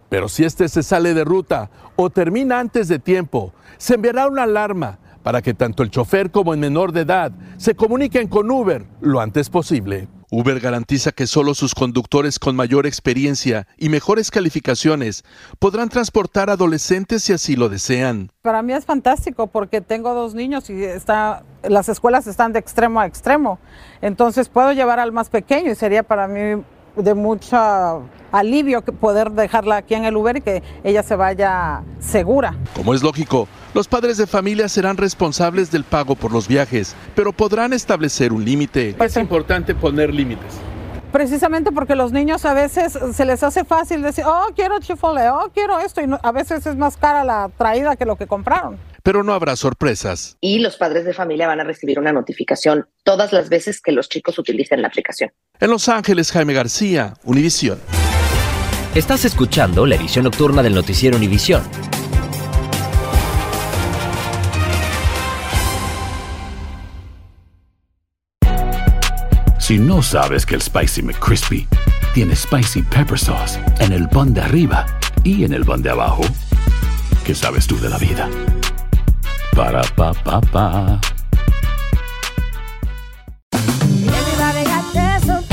Pero 0.09 0.29
si 0.29 0.45
éste 0.45 0.69
se 0.69 0.83
sale 0.83 1.15
de 1.15 1.25
ruta 1.25 1.71
o 1.97 2.11
termina 2.11 2.61
antes 2.61 2.89
de 2.89 2.99
tiempo, 2.99 3.53
se 3.79 3.95
enviará 3.95 4.29
una 4.29 4.45
alarma 4.45 4.99
para 5.23 5.41
que 5.43 5.55
tanto 5.55 5.83
el 5.83 5.91
chofer 5.91 6.31
como 6.31 6.53
el 6.53 6.61
menor 6.61 6.93
de 6.93 7.01
edad 7.01 7.33
se 7.57 7.75
comuniquen 7.75 8.29
con 8.29 8.51
Uber 8.51 8.85
lo 9.01 9.21
antes 9.21 9.49
posible. 9.49 10.07
Uber 10.31 10.61
garantiza 10.61 11.13
que 11.13 11.27
solo 11.27 11.55
sus 11.55 11.75
conductores 11.75 12.39
con 12.39 12.57
mayor 12.57 12.87
experiencia 12.87 13.67
y 13.79 13.89
mejores 13.89 14.31
calificaciones 14.31 15.25
podrán 15.59 15.89
transportar 15.89 16.51
adolescentes 16.51 17.23
si 17.23 17.33
así 17.33 17.57
lo 17.57 17.69
desean. 17.69 18.31
Para 18.43 18.63
mí 18.63 18.73
es 18.73 18.85
fantástico 18.85 19.47
porque 19.47 19.81
tengo 19.81 20.15
dos 20.15 20.35
niños 20.35 20.69
y 20.71 20.85
está, 20.85 21.43
las 21.63 21.89
escuelas 21.89 22.27
están 22.27 22.53
de 22.53 22.59
extremo 22.59 23.01
a 23.01 23.07
extremo. 23.07 23.59
Entonces 24.03 24.49
puedo 24.49 24.73
llevar 24.73 25.01
al 25.01 25.13
más 25.13 25.29
pequeño 25.29 25.71
y 25.71 25.75
sería 25.75 26.03
para 26.03 26.29
mí 26.29 26.63
de 26.97 27.15
mucho 27.15 28.05
alivio 28.33 28.83
poder 28.83 29.31
dejarla 29.31 29.77
aquí 29.77 29.95
en 29.95 30.05
el 30.05 30.17
Uber 30.17 30.37
y 30.37 30.41
que 30.41 30.63
ella 30.83 31.03
se 31.03 31.17
vaya 31.17 31.83
segura. 32.01 32.57
Como 32.75 32.95
es 32.95 33.03
lógico, 33.03 33.49
los 33.75 33.87
padres 33.87 34.17
de 34.17 34.27
familia 34.27 34.69
serán 34.69 34.97
responsables 34.97 35.71
del 35.71 35.85
pago 35.85 36.15
por 36.15 36.33
los 36.33 36.49
viajes, 36.49 36.97
pero 37.15 37.33
podrán 37.33 37.73
establecer 37.73 38.33
un 38.33 38.45
límite. 38.45 38.97
Es 38.99 39.17
importante 39.17 39.75
poner 39.75 40.13
límites. 40.13 40.55
Precisamente 41.13 41.71
porque 41.71 41.95
los 41.95 42.11
niños 42.11 42.45
a 42.45 42.55
veces 42.55 42.99
se 43.13 43.25
les 43.25 43.45
hace 43.45 43.65
fácil 43.65 44.03
decir, 44.03 44.25
oh, 44.27 44.47
quiero 44.57 44.81
chifole, 44.81 45.31
oh, 45.31 45.49
quiero 45.55 45.79
esto, 45.79 46.01
y 46.01 46.07
a 46.21 46.33
veces 46.33 46.67
es 46.67 46.77
más 46.77 46.97
cara 46.97 47.23
la 47.23 47.51
traída 47.57 47.95
que 47.95 48.05
lo 48.05 48.17
que 48.17 48.27
compraron. 48.27 48.77
Pero 49.05 49.23
no 49.23 49.35
habrá 49.35 49.55
sorpresas. 49.55 50.39
Y 50.41 50.61
los 50.61 50.79
padres 50.79 51.05
de 51.05 51.13
familia 51.13 51.47
van 51.47 51.61
a 51.61 51.65
recibir 51.65 51.99
una 51.99 52.11
notificación 52.11 52.89
todas 53.03 53.35
las 53.35 53.51
veces 53.51 53.83
que 53.83 53.93
los 53.93 54.09
chicos 54.09 54.39
utilicen 54.39 54.81
la 54.81 54.89
aplicación. 54.89 55.31
En 55.61 55.71
Los 55.71 55.91
Ángeles, 55.91 56.33
Jaime 56.33 56.55
García, 56.55 57.13
Univisión. 57.23 57.79
Estás 58.95 59.27
escuchando 59.27 59.85
la 59.85 59.97
edición 59.97 60.25
nocturna 60.25 60.63
del 60.63 60.75
noticiero 60.75 61.19
Univisión. 61.19 61.63
Si 69.59 69.79
no 69.79 70.03
sabes 70.03 70.47
que 70.47 70.55
el 70.55 70.63
Spicy 70.63 71.03
McCrispy 71.03 71.69
tiene 72.15 72.35
Spicy 72.35 72.81
Pepper 72.81 73.19
Sauce 73.19 73.61
en 73.81 73.93
el 73.93 74.09
pan 74.09 74.33
de 74.33 74.41
arriba 74.41 74.87
y 75.25 75.45
en 75.45 75.53
el 75.53 75.67
pan 75.67 75.83
de 75.83 75.91
abajo, 75.91 76.23
¿qué 77.27 77.35
sabes 77.35 77.67
tú 77.67 77.79
de 77.79 77.91
la 77.91 77.99
vida? 77.99 78.31
Para, 79.55 79.83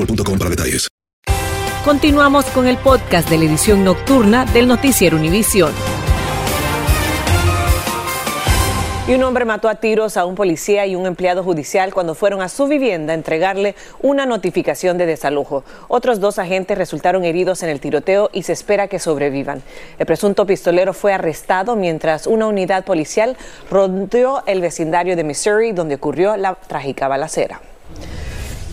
boostmobile.com 0.00 0.38
para 0.38 0.50
detalles. 0.50 0.88
Continuamos 1.84 2.44
con 2.46 2.66
el 2.66 2.76
podcast 2.76 3.28
de 3.30 3.38
la 3.38 3.44
edición 3.44 3.84
nocturna 3.84 4.44
del 4.44 4.68
noticiero 4.68 5.16
Univisión. 5.16 5.72
Y 9.08 9.14
un 9.14 9.24
hombre 9.24 9.44
mató 9.44 9.68
a 9.68 9.76
tiros 9.76 10.16
a 10.16 10.24
un 10.24 10.36
policía 10.36 10.86
y 10.86 10.94
un 10.94 11.06
empleado 11.06 11.42
judicial 11.42 11.92
cuando 11.92 12.14
fueron 12.14 12.42
a 12.42 12.48
su 12.48 12.68
vivienda 12.68 13.12
a 13.12 13.16
entregarle 13.16 13.74
una 14.02 14.24
notificación 14.24 14.98
de 14.98 15.06
desalojo. 15.06 15.64
Otros 15.88 16.20
dos 16.20 16.38
agentes 16.38 16.78
resultaron 16.78 17.24
heridos 17.24 17.62
en 17.64 17.70
el 17.70 17.80
tiroteo 17.80 18.30
y 18.32 18.44
se 18.44 18.52
espera 18.52 18.86
que 18.86 19.00
sobrevivan. 19.00 19.62
El 19.98 20.06
presunto 20.06 20.46
pistolero 20.46 20.92
fue 20.92 21.12
arrestado 21.12 21.74
mientras 21.74 22.28
una 22.28 22.46
unidad 22.46 22.84
policial 22.84 23.36
rodeó 23.68 24.44
el 24.46 24.60
vecindario 24.60 25.16
de 25.16 25.24
Missouri 25.24 25.72
donde 25.72 25.96
ocurrió 25.96 26.36
la 26.36 26.54
trágica 26.54 27.08
balacera. 27.08 27.60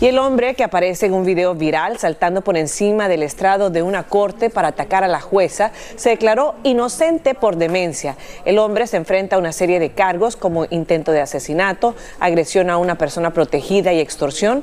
Y 0.00 0.06
el 0.06 0.18
hombre 0.20 0.54
que 0.54 0.62
aparece 0.62 1.06
en 1.06 1.14
un 1.14 1.24
video 1.24 1.56
viral 1.56 1.98
saltando 1.98 2.42
por 2.42 2.56
encima 2.56 3.08
del 3.08 3.24
estrado 3.24 3.68
de 3.68 3.82
una 3.82 4.04
corte 4.04 4.48
para 4.48 4.68
atacar 4.68 5.02
a 5.02 5.08
la 5.08 5.20
jueza 5.20 5.72
se 5.96 6.10
declaró 6.10 6.54
inocente 6.62 7.34
por 7.34 7.56
demencia. 7.56 8.16
El 8.44 8.60
hombre 8.60 8.86
se 8.86 8.96
enfrenta 8.96 9.34
a 9.34 9.40
una 9.40 9.50
serie 9.50 9.80
de 9.80 9.90
cargos 9.90 10.36
como 10.36 10.66
intento 10.70 11.10
de 11.10 11.20
asesinato, 11.20 11.96
agresión 12.20 12.70
a 12.70 12.78
una 12.78 12.94
persona 12.94 13.32
protegida 13.32 13.92
y 13.92 13.98
extorsión 13.98 14.62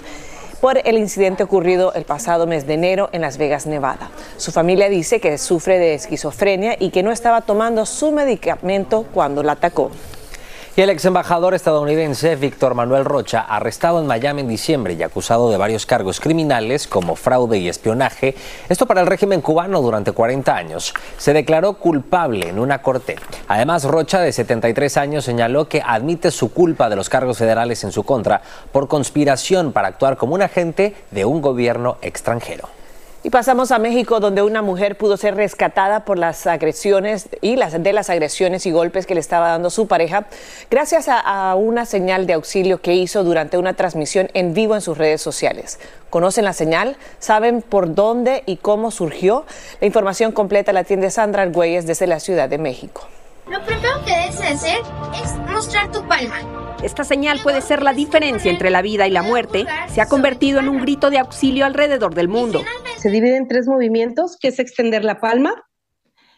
por 0.62 0.80
el 0.88 0.98
incidente 0.98 1.44
ocurrido 1.44 1.94
el 1.96 2.06
pasado 2.06 2.48
mes 2.48 2.66
de 2.66 2.76
enero 2.76 3.10
en 3.12 3.20
Las 3.20 3.38
Vegas, 3.38 3.66
Nevada. 3.66 4.12
Su 4.38 4.54
familia 4.54 4.88
dice 4.88 5.20
que 5.20 5.38
sufre 5.38 5.80
de 5.80 5.96
esquizofrenia 5.96 6.78
y 6.80 6.92
que 6.92 7.04
no 7.04 7.12
estaba 7.12 7.42
tomando 7.42 7.86
su 7.86 8.14
medicamento 8.14 9.06
cuando 9.14 9.44
la 9.44 9.52
atacó. 9.52 9.92
Y 10.78 10.82
el 10.82 10.90
ex 10.90 11.06
embajador 11.06 11.54
estadounidense 11.54 12.36
Víctor 12.36 12.76
Manuel 12.76 13.06
Rocha, 13.06 13.40
arrestado 13.40 14.02
en 14.02 14.08
Miami 14.08 14.42
en 14.42 14.50
diciembre 14.50 14.94
y 14.94 15.04
acusado 15.04 15.50
de 15.50 15.56
varios 15.56 15.86
cargos 15.86 16.20
criminales 16.20 16.86
como 16.86 17.16
fraude 17.16 17.60
y 17.60 17.70
espionaje, 17.70 18.36
esto 18.68 18.86
para 18.86 19.00
el 19.00 19.08
régimen 19.08 19.40
cubano 19.40 19.82
durante 19.82 20.12
40 20.12 20.54
años, 20.54 20.94
se 21.18 21.32
declaró 21.32 21.76
culpable 21.76 22.50
en 22.50 22.60
una 22.60 22.82
corte. 22.82 23.16
Además, 23.48 23.86
Rocha, 23.86 24.20
de 24.20 24.34
73 24.34 24.98
años, 24.98 25.24
señaló 25.24 25.70
que 25.70 25.82
admite 25.82 26.30
su 26.30 26.52
culpa 26.52 26.90
de 26.90 26.98
los 26.98 27.08
cargos 27.08 27.38
federales 27.38 27.86
en 27.86 27.94
su 27.94 28.04
contra 28.04 28.42
por 28.74 28.90
conspiración 28.90 29.72
para 29.72 29.88
actuar 29.88 30.18
como 30.18 30.36
un 30.36 30.42
agente 30.42 30.94
de 31.10 31.24
un 31.24 31.42
gobierno 31.42 31.96
extranjero. 32.02 32.75
Y 33.26 33.32
pasamos 33.32 33.72
a 33.72 33.80
México, 33.80 34.20
donde 34.20 34.44
una 34.44 34.62
mujer 34.62 35.00
pudo 35.00 35.18
ser 35.18 35.34
rescatada 35.34 36.06
por 36.06 36.20
las 36.20 36.46
agresiones 36.46 37.28
y 37.42 37.56
las 37.56 37.82
de 37.82 37.92
las 37.92 38.12
agresiones 38.12 38.68
y 38.68 38.72
golpes 38.72 39.08
que 39.08 39.16
le 39.16 39.20
estaba 39.20 39.48
dando 39.48 39.72
su 39.72 39.88
pareja, 39.88 40.28
gracias 40.70 41.08
a, 41.10 41.56
una 41.56 41.88
señal 41.88 42.28
de 42.28 42.34
auxilio 42.34 42.82
que 42.82 42.94
hizo 42.94 43.24
durante 43.24 43.58
una 43.58 43.74
transmisión 43.74 44.30
en 44.36 44.54
vivo 44.54 44.76
en 44.76 44.82
sus 44.82 45.00
redes 45.00 45.24
sociales. 45.24 45.80
¿Conocen 46.12 46.46
la 46.46 46.54
señal? 46.54 46.98
¿Saben 47.18 47.64
por 47.64 47.96
dónde 47.96 48.44
y 48.46 48.58
cómo 48.58 48.92
surgió? 48.92 49.48
La 49.82 49.88
información 49.88 50.32
completa 50.32 50.72
la 50.72 50.84
tiene 50.84 51.10
Sandra 51.10 51.42
Argüelles 51.42 51.88
desde 51.88 52.06
la 52.06 52.20
Ciudad 52.20 52.48
de 52.48 52.60
México. 52.60 53.08
Lo 53.50 53.60
primero 53.66 54.06
que 54.06 54.16
debes 54.16 54.40
hacer 54.40 54.78
es 55.24 55.34
mostrar 55.52 55.92
tu 55.92 56.08
palma. 56.08 56.65
Esta 56.86 57.04
señal 57.04 57.40
puede 57.42 57.62
ser 57.62 57.82
la 57.82 57.94
diferencia 57.94 58.52
entre 58.52 58.70
la 58.70 58.84
vida 58.84 59.08
y 59.08 59.12
la 59.12 59.24
muerte. 59.24 59.66
Se 59.92 60.02
ha 60.02 60.06
convertido 60.06 60.60
en 60.60 60.70
un 60.70 60.80
grito 60.82 61.10
de 61.10 61.18
auxilio 61.18 61.66
alrededor 61.66 62.14
del 62.14 62.28
mundo. 62.28 62.62
Se 63.00 63.10
divide 63.10 63.38
en 63.38 63.48
tres 63.48 63.66
movimientos, 63.66 64.38
que 64.40 64.50
es 64.50 64.60
extender 64.60 65.04
la 65.04 65.20
palma, 65.20 65.64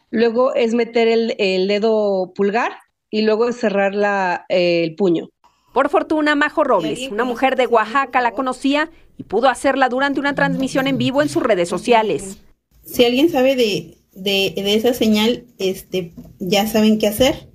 luego 0.09 0.55
es 0.55 0.73
meter 0.73 1.09
el, 1.09 1.35
el 1.37 1.67
dedo 1.67 2.31
pulgar 2.33 2.71
y 3.09 3.23
luego 3.23 3.49
es 3.49 3.57
cerrar 3.57 3.93
la, 3.93 4.45
eh, 4.47 4.85
el 4.85 4.95
puño. 4.95 5.27
Por 5.73 5.89
fortuna, 5.89 6.33
Majo 6.35 6.63
Robles, 6.63 7.09
una 7.11 7.25
mujer 7.25 7.57
de 7.57 7.67
Oaxaca, 7.67 8.21
la 8.21 8.31
conocía 8.31 8.89
y 9.17 9.23
pudo 9.23 9.49
hacerla 9.49 9.89
durante 9.89 10.21
una 10.21 10.33
transmisión 10.33 10.87
en 10.87 10.97
vivo 10.97 11.21
en 11.21 11.27
sus 11.27 11.43
redes 11.43 11.67
sociales. 11.67 12.37
Si 12.85 13.03
alguien 13.03 13.29
sabe 13.29 13.57
de, 13.57 13.97
de, 14.13 14.53
de 14.55 14.75
esa 14.75 14.93
señal, 14.93 15.43
este, 15.57 16.13
ya 16.39 16.67
saben 16.67 16.99
qué 16.99 17.07
hacer. 17.07 17.49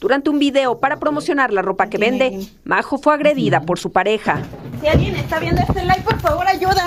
Durante 0.00 0.30
un 0.30 0.38
video 0.38 0.80
para 0.80 0.98
promocionar 0.98 1.52
la 1.52 1.62
ropa 1.62 1.88
que 1.88 1.98
vende, 1.98 2.46
Majo 2.64 2.98
fue 2.98 3.14
agredida 3.14 3.60
por 3.60 3.78
su 3.78 3.92
pareja. 3.92 4.42
Si 4.80 4.88
alguien 4.88 5.14
está 5.16 5.38
viendo 5.38 5.62
este 5.62 5.82
live, 5.82 6.02
por 6.04 6.18
favor, 6.20 6.46
ayuda. 6.46 6.84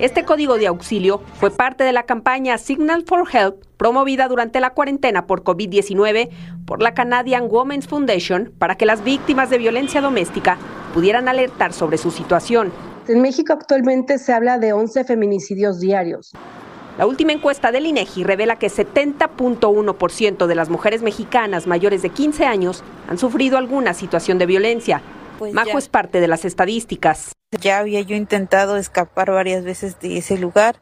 Este 0.00 0.24
código 0.24 0.58
de 0.58 0.66
auxilio 0.66 1.22
fue 1.34 1.52
parte 1.52 1.84
de 1.84 1.92
la 1.92 2.02
campaña 2.02 2.58
Signal 2.58 3.04
for 3.06 3.28
Help 3.32 3.64
promovida 3.76 4.26
durante 4.26 4.58
la 4.58 4.70
cuarentena 4.70 5.26
por 5.26 5.44
COVID-19 5.44 6.30
por 6.66 6.82
la 6.82 6.94
Canadian 6.94 7.46
Women's 7.48 7.86
Foundation 7.86 8.52
para 8.58 8.74
que 8.74 8.86
las 8.86 9.04
víctimas 9.04 9.50
de 9.50 9.58
violencia 9.58 10.00
doméstica 10.00 10.58
pudieran 10.92 11.28
alertar 11.28 11.72
sobre 11.72 11.98
su 11.98 12.10
situación. 12.10 12.72
En 13.06 13.22
México 13.22 13.52
actualmente 13.52 14.18
se 14.18 14.32
habla 14.32 14.58
de 14.58 14.72
11 14.72 15.04
feminicidios 15.04 15.78
diarios. 15.78 16.32
La 16.96 17.06
última 17.06 17.32
encuesta 17.32 17.72
del 17.72 17.86
INEGI 17.86 18.22
revela 18.22 18.56
que 18.56 18.68
70.1% 18.68 20.46
de 20.46 20.54
las 20.54 20.68
mujeres 20.68 21.02
mexicanas 21.02 21.66
mayores 21.66 22.02
de 22.02 22.10
15 22.10 22.46
años 22.46 22.84
han 23.08 23.18
sufrido 23.18 23.58
alguna 23.58 23.94
situación 23.94 24.38
de 24.38 24.46
violencia. 24.46 25.02
Pues 25.40 25.52
Majo 25.52 25.72
ya. 25.72 25.78
es 25.78 25.88
parte 25.88 26.20
de 26.20 26.28
las 26.28 26.44
estadísticas. 26.44 27.32
Ya 27.60 27.78
había 27.78 28.00
yo 28.02 28.14
intentado 28.14 28.76
escapar 28.76 29.32
varias 29.32 29.64
veces 29.64 29.98
de 29.98 30.18
ese 30.18 30.38
lugar. 30.38 30.76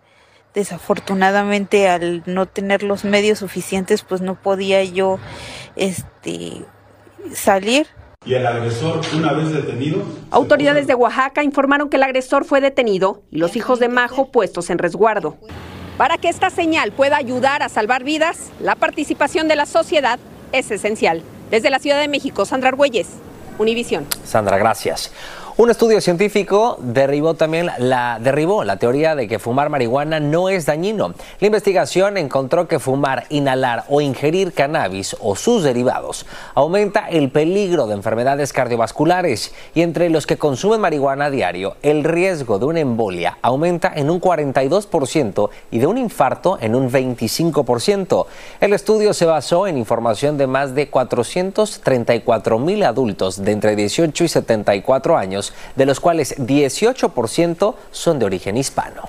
Desafortunadamente, 0.53 1.89
al 1.89 2.23
no 2.27 2.45
tener 2.45 2.83
los 2.83 3.07
medios 3.07 3.39
suficientes, 3.39 4.03
pues 4.03 4.21
no 4.21 4.35
podía 4.35 4.85
yo 4.85 5.19
este, 5.77 6.63
salir. 7.33 7.87
Y 8.27 8.35
el 8.35 8.47
agresor, 8.47 9.01
una 9.17 9.33
vez 9.33 9.51
detenido, 9.51 10.03
Autoridades 10.31 10.87
de 10.87 10.95
Oaxaca 10.95 11.43
informaron 11.43 11.89
que 11.89 11.97
el 11.97 12.03
agresor 12.03 12.45
fue 12.45 12.61
detenido 12.61 13.23
y 13.31 13.39
los 13.39 13.57
hijos 13.57 13.81
de 13.81 13.89
Majo 13.89 14.31
puestos 14.31 14.69
en 14.69 14.77
resguardo. 14.77 15.39
Para 16.03 16.19
que 16.19 16.29
esta 16.29 16.51
señal 16.51 16.91
pueda 16.91 17.17
ayudar 17.17 17.63
a 17.63 17.69
salvar 17.69 18.03
vidas, 18.03 18.51
la 18.59 18.75
participación 18.75 19.47
de 19.47 19.55
la 19.55 19.67
sociedad 19.67 20.19
es 20.51 20.69
esencial. 20.73 21.23
Desde 21.49 21.71
la 21.71 21.79
Ciudad 21.79 22.01
de 22.01 22.09
México, 22.09 22.45
Sandra 22.45 22.71
Argüelles, 22.71 23.07
Univisión. 23.57 24.09
Sandra, 24.25 24.59
gracias. 24.59 25.13
Un 25.63 25.71
estudio 25.71 26.01
científico 26.01 26.77
derribó 26.81 27.35
también 27.35 27.71
la, 27.79 28.19
derribó 28.21 28.65
la 28.65 28.79
teoría 28.79 29.15
de 29.15 29.29
que 29.29 29.39
fumar 29.39 29.69
marihuana 29.69 30.19
no 30.19 30.49
es 30.49 30.67
dañino. 30.67 31.15
La 31.39 31.47
investigación 31.47 32.17
encontró 32.17 32.67
que 32.67 32.81
fumar, 32.81 33.27
inhalar 33.29 33.85
o 33.89 34.01
ingerir 34.01 34.55
cannabis 34.55 35.15
o 35.21 35.37
sus 35.37 35.63
derivados 35.63 36.27
aumenta 36.57 37.09
el 37.09 37.31
peligro 37.31 37.87
de 37.87 37.95
enfermedades 37.95 38.53
cardiovasculares 38.53 39.55
y 39.73 39.83
entre 39.83 40.11
los 40.11 40.27
que 40.27 40.37
consumen 40.37 40.81
marihuana 40.81 41.31
diario, 41.31 41.77
el 41.83 42.03
riesgo 42.03 42.59
de 42.59 42.65
una 42.65 42.81
embolia 42.81 43.39
aumenta 43.41 43.93
en 43.95 44.11
un 44.11 44.21
42% 44.21 45.51
y 45.71 45.79
de 45.79 45.87
un 45.87 45.97
infarto 45.97 46.59
en 46.61 46.75
un 46.75 46.91
25%. 46.91 48.27
El 48.61 48.73
estudio 48.73 49.15
se 49.15 49.27
basó 49.27 49.69
en 49.69 49.79
información 49.79 50.37
de 50.39 50.49
más 50.49 50.75
de 50.75 50.91
434 50.91 52.59
mil 52.59 52.83
adultos 52.83 53.45
de 53.45 53.53
entre 53.53 53.77
18 53.77 54.25
y 54.25 54.29
74 54.29 55.17
años 55.17 55.52
de 55.77 55.87
los 55.87 56.01
cuales 56.01 56.37
18% 56.39 57.75
son 57.91 58.19
de 58.19 58.27
origen 58.27 58.57
hispano. 58.57 59.09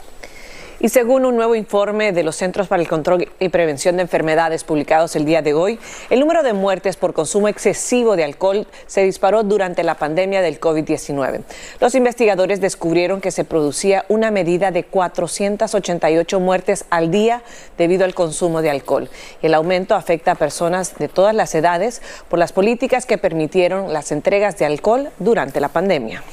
Y 0.83 0.89
según 0.89 1.23
un 1.23 1.37
nuevo 1.37 1.55
informe 1.55 2.11
de 2.11 2.23
los 2.23 2.35
Centros 2.35 2.67
para 2.67 2.81
el 2.81 2.89
Control 2.89 3.29
y 3.39 3.47
Prevención 3.47 3.95
de 3.95 4.01
Enfermedades 4.01 4.65
publicados 4.65 5.15
el 5.15 5.23
día 5.23 5.41
de 5.41 5.53
hoy, 5.53 5.79
el 6.09 6.19
número 6.19 6.43
de 6.43 6.51
muertes 6.51 6.97
por 6.97 7.13
consumo 7.13 7.47
excesivo 7.47 8.17
de 8.17 8.25
alcohol 8.25 8.67
se 8.85 9.01
disparó 9.01 9.43
durante 9.43 9.83
la 9.83 9.95
pandemia 9.95 10.41
del 10.41 10.59
COVID-19. 10.59 11.43
Los 11.79 11.95
investigadores 11.95 12.59
descubrieron 12.59 13.21
que 13.21 13.31
se 13.31 13.45
producía 13.45 14.03
una 14.09 14.29
medida 14.29 14.71
de 14.71 14.83
488 14.83 16.41
muertes 16.41 16.83
al 16.89 17.11
día 17.11 17.43
debido 17.77 18.03
al 18.03 18.13
consumo 18.13 18.61
de 18.61 18.69
alcohol. 18.69 19.09
El 19.41 19.53
aumento 19.53 19.95
afecta 19.95 20.31
a 20.31 20.35
personas 20.35 20.97
de 20.97 21.07
todas 21.07 21.33
las 21.33 21.55
edades 21.55 22.01
por 22.27 22.39
las 22.39 22.51
políticas 22.51 23.05
que 23.05 23.17
permitieron 23.17 23.93
las 23.93 24.11
entregas 24.11 24.57
de 24.57 24.65
alcohol 24.65 25.11
durante 25.19 25.61
la 25.61 25.69
pandemia. 25.69 26.23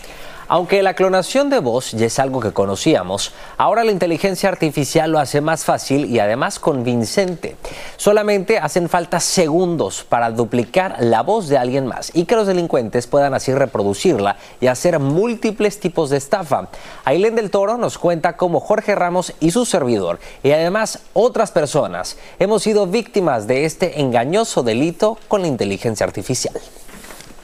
Aunque 0.52 0.82
la 0.82 0.94
clonación 0.94 1.48
de 1.48 1.60
voz 1.60 1.92
ya 1.92 2.06
es 2.06 2.18
algo 2.18 2.40
que 2.40 2.52
conocíamos, 2.52 3.32
ahora 3.56 3.84
la 3.84 3.92
inteligencia 3.92 4.48
artificial 4.48 5.12
lo 5.12 5.20
hace 5.20 5.40
más 5.40 5.64
fácil 5.64 6.06
y 6.06 6.18
además 6.18 6.58
convincente. 6.58 7.54
Solamente 7.96 8.58
hacen 8.58 8.88
falta 8.88 9.20
segundos 9.20 10.02
para 10.02 10.32
duplicar 10.32 10.96
la 10.98 11.22
voz 11.22 11.46
de 11.46 11.56
alguien 11.56 11.86
más 11.86 12.10
y 12.14 12.24
que 12.24 12.34
los 12.34 12.48
delincuentes 12.48 13.06
puedan 13.06 13.32
así 13.32 13.54
reproducirla 13.54 14.38
y 14.60 14.66
hacer 14.66 14.98
múltiples 14.98 15.78
tipos 15.78 16.10
de 16.10 16.16
estafa. 16.16 16.68
Ailén 17.04 17.36
del 17.36 17.52
Toro 17.52 17.78
nos 17.78 17.96
cuenta 17.96 18.36
cómo 18.36 18.58
Jorge 18.58 18.96
Ramos 18.96 19.32
y 19.38 19.52
su 19.52 19.64
servidor 19.64 20.18
y 20.42 20.50
además 20.50 20.98
otras 21.12 21.52
personas 21.52 22.16
hemos 22.40 22.64
sido 22.64 22.88
víctimas 22.88 23.46
de 23.46 23.66
este 23.66 24.00
engañoso 24.00 24.64
delito 24.64 25.16
con 25.28 25.42
la 25.42 25.46
inteligencia 25.46 26.04
artificial. 26.04 26.60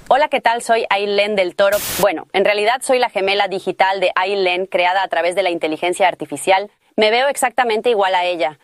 Hola, 0.08 0.28
¿qué 0.28 0.40
tal? 0.40 0.62
Soy 0.62 0.86
Aileen 0.88 1.34
del 1.34 1.56
Toro. 1.56 1.78
Bueno, 1.98 2.28
en 2.32 2.44
realidad 2.44 2.80
soy 2.80 3.00
la 3.00 3.10
gemela 3.10 3.48
digital 3.48 3.98
de 3.98 4.12
Aileen 4.14 4.66
creada 4.66 5.02
a 5.02 5.08
través 5.08 5.34
de 5.34 5.42
la 5.42 5.50
inteligencia 5.50 6.06
artificial. 6.06 6.70
Me 6.96 7.10
veo 7.10 7.26
exactamente 7.26 7.90
igual 7.90 8.14
a 8.14 8.24
ella. 8.24 8.60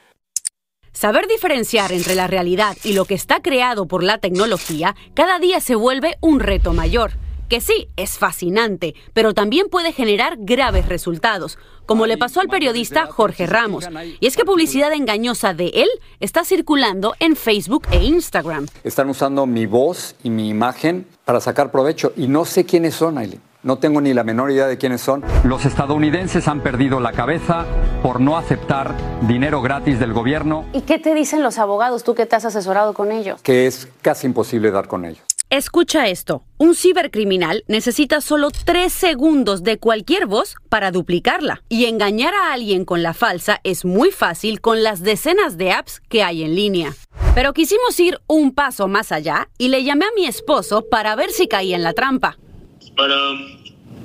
Saber 0.93 1.27
diferenciar 1.27 1.91
entre 1.91 2.15
la 2.15 2.29
realidad 2.29 2.77
y 2.85 2.93
lo 2.93 3.07
que 3.07 3.15
está 3.15 3.43
creado 3.43 3.89
por 3.89 4.05
la 4.05 4.19
tecnología 4.19 4.95
cada 5.15 5.41
día 5.41 5.59
se 5.59 5.75
vuelve 5.75 6.17
un 6.21 6.39
reto 6.39 6.75
mayor, 6.75 7.15
que 7.53 7.61
sí, 7.61 7.89
es 7.99 8.17
fascinante, 8.17 8.95
pero 9.13 9.35
también 9.35 9.67
puede 9.71 9.93
generar 9.93 10.39
graves 10.39 10.89
resultados, 10.89 11.59
como 11.85 12.07
le 12.07 12.17
pasó 12.17 12.41
al 12.41 12.49
periodista 12.49 13.05
Jorge 13.09 13.47
Ramos. 13.47 13.87
Y 14.21 14.27
es 14.27 14.39
que 14.39 14.47
publicidad 14.47 14.91
engañosa 14.95 15.53
de 15.53 15.67
él 15.67 15.89
está 16.19 16.47
circulando 16.47 17.13
en 17.19 17.37
Facebook 17.37 17.87
e 17.91 18.05
Instagram. 18.05 18.69
Están 18.85 19.11
usando 19.11 19.45
mi 19.45 19.67
voz 19.67 20.15
y 20.23 20.31
mi 20.31 20.49
imagen 20.49 21.05
para 21.27 21.43
sacar 21.43 21.71
provecho 21.71 22.15
y 22.17 22.27
no 22.27 22.47
sé 22.47 22.65
quiénes 22.65 22.95
son, 22.95 23.19
Aileen. 23.19 23.43
No 23.65 23.77
tengo 23.77 24.01
ni 24.01 24.13
la 24.13 24.25
menor 24.25 24.51
idea 24.51 24.67
de 24.67 24.77
quiénes 24.77 25.03
son. 25.03 25.23
Los 25.45 25.67
estadounidenses 25.67 26.49
han 26.49 26.63
perdido 26.63 26.99
la 26.99 27.13
cabeza 27.13 27.65
por 28.03 28.21
no 28.21 28.37
aceptar 28.37 28.93
dinero 29.29 29.63
gratis 29.63 30.01
del 30.01 30.13
gobierno. 30.13 30.65
¿Y 30.73 30.81
qué 30.81 30.99
te 30.99 31.15
dicen 31.15 31.45
los 31.45 31.59
abogados 31.59 32.03
tú 32.03 32.15
que 32.17 32.27
te 32.27 32.35
has 32.35 32.45
asesorado 32.45 32.93
con 32.93 33.13
ellos? 33.13 33.41
Que 33.43 33.69
es 33.69 33.89
casi 34.01 34.27
imposible 34.27 34.73
dar 34.73 34.89
con 34.89 35.05
ellos. 35.05 35.23
Escucha 35.53 36.09
esto, 36.09 36.47
un 36.57 36.75
cibercriminal 36.75 37.63
necesita 37.69 38.23
solo 38.23 38.49
tres 38.51 38.91
segundos 38.91 39.63
de 39.63 39.77
cualquier 39.77 40.25
voz 40.25 40.57
para 40.71 40.91
duplicarla. 40.91 41.63
Y 41.69 41.85
engañar 41.85 42.33
a 42.33 42.55
alguien 42.55 42.87
con 42.87 43.03
la 43.03 43.13
falsa 43.13 43.61
es 43.63 43.85
muy 43.85 44.13
fácil 44.13 44.63
con 44.63 44.83
las 44.83 45.03
decenas 45.03 45.59
de 45.59 45.73
apps 45.73 46.01
que 46.09 46.23
hay 46.23 46.43
en 46.43 46.55
línea. 46.55 46.95
Pero 47.35 47.53
quisimos 47.53 48.01
ir 48.01 48.19
un 48.29 48.55
paso 48.55 48.89
más 48.89 49.13
allá 49.13 49.51
y 49.59 49.69
le 49.69 49.85
llamé 49.85 50.07
a 50.07 50.15
mi 50.17 50.25
esposo 50.25 50.89
para 50.89 51.15
ver 51.17 51.33
si 51.33 51.49
caía 51.49 51.77
en 51.77 51.83
la 51.83 51.93
trampa. 51.93 52.39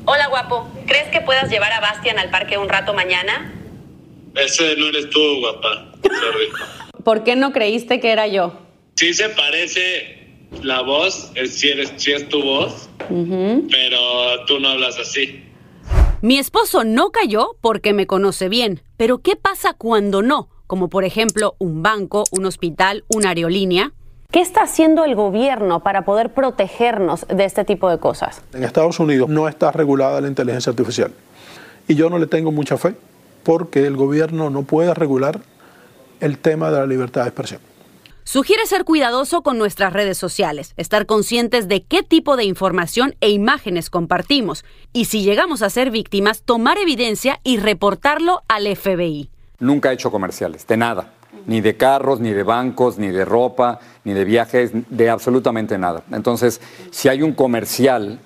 Hola, 0.03 0.27
guapo. 0.27 0.69
¿Crees 0.85 1.07
que 1.13 1.21
puedas 1.21 1.49
llevar 1.49 1.71
a 1.71 1.79
Bastian 1.79 2.19
al 2.19 2.29
parque 2.29 2.57
un 2.57 2.67
rato 2.67 2.93
mañana? 2.93 3.53
Ese 4.35 4.75
no 4.75 4.87
eres 4.87 5.09
tú, 5.11 5.39
guapa. 5.39 5.93
Sorry. 6.03 6.49
¿Por 7.05 7.23
qué 7.23 7.37
no 7.37 7.53
creíste 7.53 8.01
que 8.01 8.11
era 8.11 8.27
yo? 8.27 8.67
Sí 8.95 9.13
se 9.13 9.29
parece 9.29 10.16
la 10.61 10.81
voz, 10.81 11.31
es, 11.35 11.55
si, 11.55 11.69
eres, 11.69 11.93
si 11.97 12.11
es 12.11 12.27
tu 12.29 12.41
voz, 12.41 12.89
pero 13.07 14.45
tú 14.47 14.59
no 14.59 14.69
hablas 14.69 14.97
así. 14.99 15.43
Mi 16.21 16.39
esposo 16.39 16.83
no 16.83 17.11
cayó 17.11 17.55
porque 17.61 17.93
me 17.93 18.07
conoce 18.07 18.49
bien, 18.49 18.81
pero 18.97 19.19
¿qué 19.19 19.35
pasa 19.35 19.73
cuando 19.73 20.21
no? 20.21 20.49
Como 20.65 20.89
por 20.89 21.03
ejemplo 21.05 21.55
un 21.59 21.83
banco, 21.83 22.23
un 22.31 22.45
hospital, 22.45 23.03
una 23.07 23.29
aerolínea. 23.29 23.93
¿Qué 24.31 24.41
está 24.41 24.63
haciendo 24.63 25.05
el 25.05 25.15
gobierno 25.15 25.83
para 25.83 26.03
poder 26.03 26.33
protegernos 26.33 27.25
de 27.27 27.45
este 27.45 27.63
tipo 27.63 27.89
de 27.89 27.99
cosas? 27.99 28.41
En 28.53 28.63
Estados 28.63 28.99
Unidos 28.99 29.29
no 29.29 29.47
está 29.47 29.71
regulada 29.71 30.19
la 30.19 30.27
inteligencia 30.27 30.71
artificial. 30.71 31.11
Y 31.87 31.95
yo 31.95 32.09
no 32.09 32.19
le 32.19 32.27
tengo 32.27 32.51
mucha 32.51 32.77
fe 32.77 32.95
porque 33.43 33.85
el 33.85 33.95
gobierno 33.95 34.49
no 34.49 34.63
puede 34.63 34.93
regular 34.93 35.39
el 36.19 36.37
tema 36.39 36.69
de 36.71 36.79
la 36.79 36.85
libertad 36.85 37.21
de 37.21 37.27
expresión. 37.29 37.61
Sugiere 38.27 38.65
ser 38.65 38.83
cuidadoso 38.83 39.41
con 39.41 39.57
nuestras 39.57 39.93
redes 39.93 40.17
sociales, 40.17 40.73
estar 40.75 41.05
conscientes 41.05 41.69
de 41.69 41.83
qué 41.83 42.03
tipo 42.03 42.35
de 42.35 42.43
información 42.43 43.15
e 43.21 43.29
imágenes 43.29 43.89
compartimos 43.89 44.65
y 44.91 45.05
si 45.05 45.23
llegamos 45.23 45.61
a 45.61 45.69
ser 45.69 45.91
víctimas, 45.91 46.41
tomar 46.41 46.77
evidencia 46.77 47.39
y 47.45 47.55
reportarlo 47.55 48.41
al 48.49 48.67
FBI. 48.75 49.29
Nunca 49.59 49.91
he 49.91 49.93
hecho 49.93 50.11
comerciales, 50.11 50.67
de 50.67 50.75
nada. 50.75 51.13
Ni 51.45 51.61
de 51.61 51.77
carros, 51.77 52.19
ni 52.19 52.31
de 52.31 52.43
bancos, 52.43 52.97
ni 52.97 53.07
de 53.07 53.23
ropa, 53.23 53.79
ni 54.03 54.11
de 54.11 54.25
viajes, 54.25 54.71
de 54.73 55.09
absolutamente 55.09 55.77
nada. 55.77 56.03
Entonces, 56.11 56.59
si 56.91 57.07
hay 57.07 57.21
un 57.21 57.31
comercial 57.31 58.19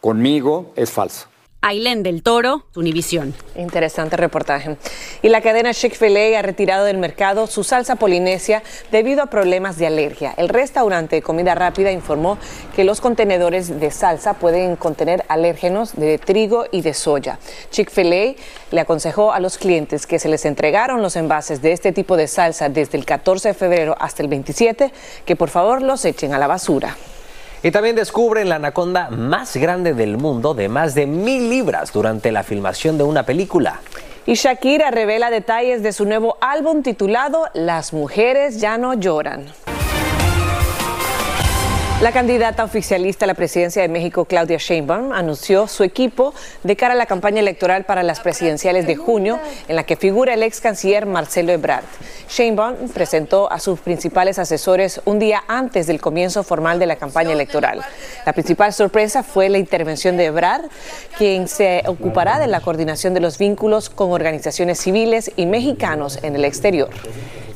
conmigo, 0.00 0.72
es 0.74 0.90
falso. 0.90 1.28
Ailén 1.66 2.02
del 2.02 2.22
Toro, 2.22 2.66
Univisión. 2.76 3.32
Interesante 3.56 4.18
reportaje. 4.18 4.76
Y 5.22 5.30
la 5.30 5.40
cadena 5.40 5.72
Chick-fil-A 5.72 6.38
ha 6.38 6.42
retirado 6.42 6.84
del 6.84 6.98
mercado 6.98 7.46
su 7.46 7.64
salsa 7.64 7.96
polinesia 7.96 8.62
debido 8.92 9.22
a 9.22 9.26
problemas 9.28 9.78
de 9.78 9.86
alergia. 9.86 10.34
El 10.36 10.50
restaurante 10.50 11.16
de 11.16 11.22
comida 11.22 11.54
rápida 11.54 11.90
informó 11.90 12.36
que 12.76 12.84
los 12.84 13.00
contenedores 13.00 13.80
de 13.80 13.90
salsa 13.90 14.34
pueden 14.34 14.76
contener 14.76 15.24
alérgenos 15.28 15.94
de 15.96 16.18
trigo 16.18 16.66
y 16.70 16.82
de 16.82 16.92
soya. 16.92 17.38
Chick-fil-A 17.70 18.34
le 18.70 18.80
aconsejó 18.80 19.32
a 19.32 19.40
los 19.40 19.56
clientes 19.56 20.06
que 20.06 20.18
se 20.18 20.28
les 20.28 20.44
entregaron 20.44 21.00
los 21.00 21.16
envases 21.16 21.62
de 21.62 21.72
este 21.72 21.92
tipo 21.92 22.18
de 22.18 22.28
salsa 22.28 22.68
desde 22.68 22.98
el 22.98 23.06
14 23.06 23.48
de 23.48 23.54
febrero 23.54 23.96
hasta 23.98 24.22
el 24.22 24.28
27 24.28 24.92
que 25.24 25.34
por 25.34 25.48
favor 25.48 25.80
los 25.80 26.04
echen 26.04 26.34
a 26.34 26.38
la 26.38 26.46
basura. 26.46 26.94
Y 27.64 27.70
también 27.70 27.96
descubren 27.96 28.50
la 28.50 28.56
anaconda 28.56 29.08
más 29.08 29.56
grande 29.56 29.94
del 29.94 30.18
mundo 30.18 30.52
de 30.52 30.68
más 30.68 30.94
de 30.94 31.06
mil 31.06 31.48
libras 31.48 31.94
durante 31.94 32.30
la 32.30 32.42
filmación 32.42 32.98
de 32.98 33.04
una 33.04 33.22
película. 33.22 33.80
Y 34.26 34.34
Shakira 34.34 34.90
revela 34.90 35.30
detalles 35.30 35.82
de 35.82 35.94
su 35.94 36.04
nuevo 36.04 36.36
álbum 36.42 36.82
titulado 36.82 37.48
Las 37.54 37.94
mujeres 37.94 38.60
ya 38.60 38.76
no 38.76 38.92
lloran. 38.92 39.46
La 42.02 42.10
candidata 42.10 42.64
oficialista 42.64 43.24
a 43.24 43.28
la 43.28 43.34
presidencia 43.34 43.80
de 43.80 43.88
México, 43.88 44.24
Claudia 44.24 44.58
Sheinbaum, 44.58 45.12
anunció 45.12 45.68
su 45.68 45.84
equipo 45.84 46.34
de 46.64 46.76
cara 46.76 46.92
a 46.92 46.96
la 46.96 47.06
campaña 47.06 47.38
electoral 47.38 47.84
para 47.84 48.02
las 48.02 48.18
presidenciales 48.18 48.86
de 48.86 48.96
junio, 48.96 49.38
en 49.68 49.76
la 49.76 49.84
que 49.84 49.96
figura 49.96 50.34
el 50.34 50.42
ex 50.42 50.60
canciller 50.60 51.06
Marcelo 51.06 51.52
Ebrard. 51.52 51.84
Sheinbaum 52.28 52.88
presentó 52.92 53.50
a 53.50 53.60
sus 53.60 53.78
principales 53.78 54.40
asesores 54.40 55.00
un 55.04 55.20
día 55.20 55.44
antes 55.46 55.86
del 55.86 56.00
comienzo 56.00 56.42
formal 56.42 56.80
de 56.80 56.86
la 56.86 56.96
campaña 56.96 57.32
electoral. 57.32 57.80
La 58.26 58.32
principal 58.32 58.72
sorpresa 58.72 59.22
fue 59.22 59.48
la 59.48 59.58
intervención 59.58 60.16
de 60.16 60.26
Ebrard, 60.26 60.64
quien 61.16 61.46
se 61.46 61.84
ocupará 61.86 62.40
de 62.40 62.48
la 62.48 62.60
coordinación 62.60 63.14
de 63.14 63.20
los 63.20 63.38
vínculos 63.38 63.88
con 63.88 64.10
organizaciones 64.10 64.80
civiles 64.80 65.30
y 65.36 65.46
mexicanos 65.46 66.18
en 66.22 66.34
el 66.34 66.44
exterior. 66.44 66.90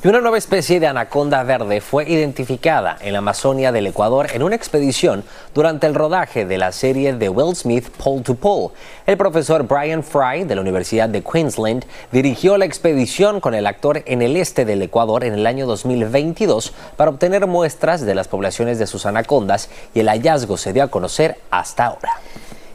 Y 0.00 0.06
una 0.06 0.20
nueva 0.20 0.38
especie 0.38 0.78
de 0.78 0.86
anaconda 0.86 1.42
verde 1.42 1.80
fue 1.80 2.08
identificada 2.08 2.96
en 3.00 3.14
la 3.14 3.18
Amazonia 3.18 3.72
del 3.72 3.88
Ecuador 3.88 4.28
en 4.32 4.44
una 4.44 4.54
expedición 4.54 5.24
durante 5.54 5.88
el 5.88 5.96
rodaje 5.96 6.44
de 6.44 6.56
la 6.56 6.70
serie 6.70 7.14
de 7.14 7.28
Will 7.28 7.56
Smith 7.56 7.88
Pole 7.90 8.22
to 8.22 8.36
Pole. 8.36 8.68
El 9.06 9.16
profesor 9.16 9.64
Brian 9.64 10.04
Fry 10.04 10.44
de 10.44 10.54
la 10.54 10.60
Universidad 10.60 11.08
de 11.08 11.24
Queensland 11.24 11.84
dirigió 12.12 12.56
la 12.58 12.64
expedición 12.64 13.40
con 13.40 13.54
el 13.54 13.66
actor 13.66 14.04
en 14.06 14.22
el 14.22 14.36
este 14.36 14.64
del 14.64 14.82
Ecuador 14.82 15.24
en 15.24 15.34
el 15.34 15.48
año 15.48 15.66
2022 15.66 16.74
para 16.96 17.10
obtener 17.10 17.48
muestras 17.48 18.02
de 18.02 18.14
las 18.14 18.28
poblaciones 18.28 18.78
de 18.78 18.86
sus 18.86 19.04
anacondas 19.04 19.68
y 19.94 20.00
el 20.00 20.08
hallazgo 20.08 20.58
se 20.58 20.72
dio 20.72 20.84
a 20.84 20.88
conocer 20.92 21.38
hasta 21.50 21.86
ahora. 21.86 22.17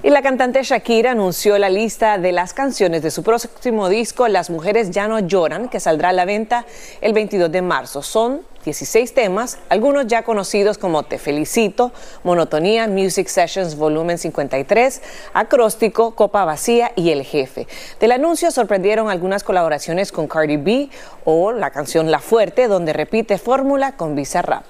Y 0.06 0.10
la 0.10 0.22
cantante 0.22 0.62
Shakira 0.64 1.12
anunció 1.12 1.58
la 1.58 1.70
lista 1.70 2.18
de 2.18 2.34
las 2.34 2.54
canciones 2.54 3.02
de 3.04 3.10
su 3.10 3.24
próximo 3.24 3.88
disco 3.88 4.28
Las 4.28 4.50
mujeres 4.50 4.92
ya 4.92 5.08
no 5.08 5.20
lloran, 5.20 5.70
que 5.70 5.80
saldrá 5.80 6.10
a 6.10 6.12
la 6.12 6.26
venta 6.26 6.66
el 7.00 7.14
22 7.14 7.50
de 7.50 7.62
marzo. 7.62 8.02
Son 8.02 8.42
16 8.66 9.14
temas, 9.14 9.60
algunos 9.70 10.08
ya 10.08 10.24
conocidos 10.24 10.78
como 10.78 11.04
Te 11.04 11.18
Felicito, 11.18 11.94
Monotonía, 12.24 12.90
Music 12.90 13.30
Sessions 13.30 13.78
Volumen 13.78 14.18
53, 14.18 15.02
Acróstico, 15.34 16.16
Copa 16.16 16.44
Vacía 16.44 16.92
y 16.98 17.12
El 17.12 17.24
Jefe. 17.24 17.66
Del 18.02 18.12
anuncio 18.12 18.52
sorprendieron 18.52 19.10
algunas 19.10 19.46
colaboraciones 19.46 20.12
con 20.12 20.28
Cardi 20.28 20.58
B 20.58 20.90
o 21.24 21.54
la 21.54 21.72
canción 21.72 22.12
La 22.12 22.20
Fuerte, 22.20 22.68
donde 22.68 22.92
repite 22.92 23.38
fórmula 23.38 23.94
con 23.94 24.16
Visa 24.16 24.42
Rap. 24.42 24.66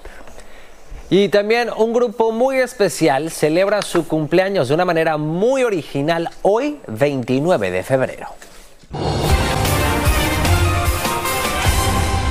Y 1.16 1.28
también 1.28 1.70
un 1.76 1.92
grupo 1.92 2.32
muy 2.32 2.56
especial 2.56 3.30
celebra 3.30 3.82
su 3.82 4.08
cumpleaños 4.08 4.66
de 4.66 4.74
una 4.74 4.84
manera 4.84 5.16
muy 5.16 5.62
original 5.62 6.28
hoy, 6.42 6.80
29 6.88 7.70
de 7.70 7.84
febrero. 7.84 8.26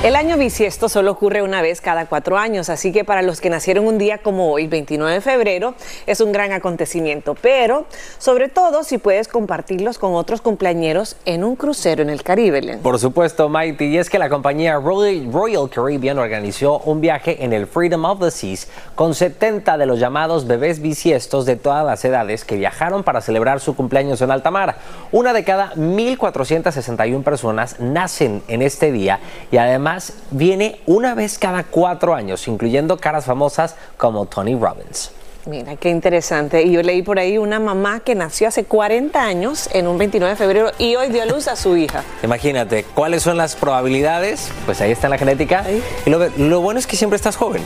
El 0.04 0.16
año 0.16 0.36
bisiesto 0.36 0.90
solo 0.90 1.12
ocurre 1.12 1.40
una 1.40 1.62
vez 1.62 1.80
cada 1.80 2.04
cuatro 2.04 2.36
años, 2.36 2.68
así 2.68 2.92
que 2.92 3.04
para 3.04 3.22
los 3.22 3.40
que 3.40 3.48
nacieron 3.48 3.86
un 3.86 3.96
día 3.96 4.18
como 4.18 4.52
hoy, 4.52 4.66
29 4.66 5.14
de 5.14 5.20
febrero, 5.22 5.74
es 6.06 6.20
un 6.20 6.30
gran 6.30 6.52
acontecimiento, 6.52 7.34
pero 7.34 7.86
sobre 8.18 8.50
todo 8.50 8.84
si 8.84 8.98
puedes 8.98 9.28
compartirlos 9.28 9.96
con 9.96 10.12
otros 10.12 10.42
cumpleañeros 10.42 11.16
en 11.24 11.42
un 11.42 11.56
crucero 11.56 12.02
en 12.02 12.10
el 12.10 12.22
Caribe. 12.22 12.76
Por 12.82 12.98
supuesto, 12.98 13.48
Mighty, 13.48 13.86
y 13.86 13.96
es 13.96 14.10
que 14.10 14.18
la 14.18 14.28
compañía 14.28 14.74
Royal, 14.74 15.32
Royal 15.32 15.70
Caribbean 15.70 16.18
organizó 16.18 16.80
un 16.80 17.00
viaje 17.00 17.42
en 17.42 17.54
el 17.54 17.66
Freedom 17.66 18.04
of 18.04 18.20
the 18.20 18.30
Seas 18.30 18.68
con 18.94 19.14
70 19.14 19.78
de 19.78 19.86
los 19.86 19.98
llamados 19.98 20.46
bebés 20.46 20.82
bisiestos 20.82 21.46
de 21.46 21.56
todas 21.56 21.82
las 21.82 22.04
edades 22.04 22.44
que 22.44 22.58
viajaron 22.58 23.04
para 23.04 23.22
celebrar 23.22 23.58
su 23.58 23.74
cumpleaños 23.74 24.20
en 24.20 24.30
alta 24.30 24.50
mar. 24.50 24.76
Una 25.12 25.32
de 25.32 25.44
cada 25.44 25.72
1.461 25.76 27.22
personas 27.24 27.80
nacen 27.80 28.42
en 28.48 28.60
este 28.60 28.92
día 28.92 29.18
y 29.50 29.56
además 29.56 29.93
viene 30.30 30.80
una 30.86 31.14
vez 31.14 31.38
cada 31.38 31.64
cuatro 31.64 32.14
años, 32.14 32.46
incluyendo 32.48 32.96
caras 32.96 33.24
famosas 33.24 33.76
como 33.96 34.26
Tony 34.26 34.54
Robbins. 34.54 35.10
Mira, 35.46 35.76
qué 35.76 35.90
interesante. 35.90 36.62
Y 36.62 36.72
yo 36.72 36.82
leí 36.82 37.02
por 37.02 37.18
ahí 37.18 37.36
una 37.36 37.60
mamá 37.60 38.00
que 38.00 38.14
nació 38.14 38.48
hace 38.48 38.64
40 38.64 39.22
años 39.22 39.68
en 39.74 39.86
un 39.86 39.98
29 39.98 40.32
de 40.32 40.36
febrero 40.36 40.70
y 40.78 40.96
hoy 40.96 41.08
dio 41.08 41.22
a 41.22 41.26
luz 41.26 41.48
a 41.48 41.56
su 41.56 41.76
hija. 41.76 42.02
Imagínate, 42.22 42.84
¿cuáles 42.94 43.22
son 43.22 43.36
las 43.36 43.54
probabilidades? 43.54 44.50
Pues 44.64 44.80
ahí 44.80 44.90
está 44.90 45.08
en 45.08 45.10
la 45.10 45.18
genética. 45.18 45.64
Y 46.06 46.10
lo, 46.10 46.30
lo 46.38 46.60
bueno 46.62 46.80
es 46.80 46.86
que 46.86 46.96
siempre 46.96 47.16
estás 47.16 47.36
joven. 47.36 47.62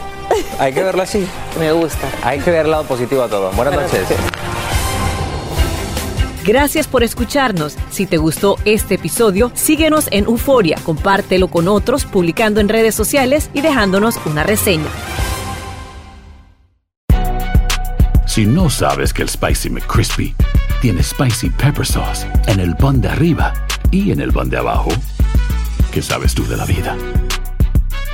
Hay 0.58 0.72
que 0.72 0.82
verlo 0.82 1.02
así. 1.02 1.26
Me 1.58 1.70
gusta. 1.70 2.08
Hay 2.24 2.40
que 2.40 2.50
ver 2.50 2.64
el 2.64 2.72
lado 2.72 2.84
positivo 2.84 3.22
a 3.22 3.28
todo. 3.28 3.52
Buenas 3.52 3.74
noches. 3.74 4.08
Gracias 6.48 6.88
por 6.88 7.02
escucharnos. 7.02 7.76
Si 7.90 8.06
te 8.06 8.16
gustó 8.16 8.56
este 8.64 8.94
episodio, 8.94 9.52
síguenos 9.52 10.08
en 10.10 10.24
Euforia, 10.24 10.78
compártelo 10.82 11.48
con 11.48 11.68
otros, 11.68 12.06
publicando 12.06 12.58
en 12.60 12.70
redes 12.70 12.94
sociales 12.94 13.50
y 13.52 13.60
dejándonos 13.60 14.16
una 14.24 14.44
reseña. 14.44 14.88
Si 18.26 18.46
no 18.46 18.70
sabes 18.70 19.12
que 19.12 19.20
el 19.20 19.28
Spicy 19.28 19.68
McCrispy 19.68 20.34
tiene 20.80 21.02
Spicy 21.02 21.50
Pepper 21.50 21.84
Sauce 21.84 22.26
en 22.46 22.60
el 22.60 22.74
pan 22.76 23.02
de 23.02 23.08
arriba 23.08 23.52
y 23.90 24.10
en 24.10 24.20
el 24.20 24.32
pan 24.32 24.48
de 24.48 24.56
abajo, 24.56 24.88
¿qué 25.92 26.00
sabes 26.00 26.34
tú 26.34 26.46
de 26.46 26.56
la 26.56 26.64
vida? 26.64 26.96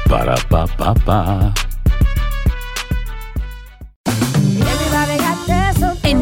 Para, 0.09 0.35
pa, 0.49 0.66
pa, 0.66 0.92
pa. 0.92 1.55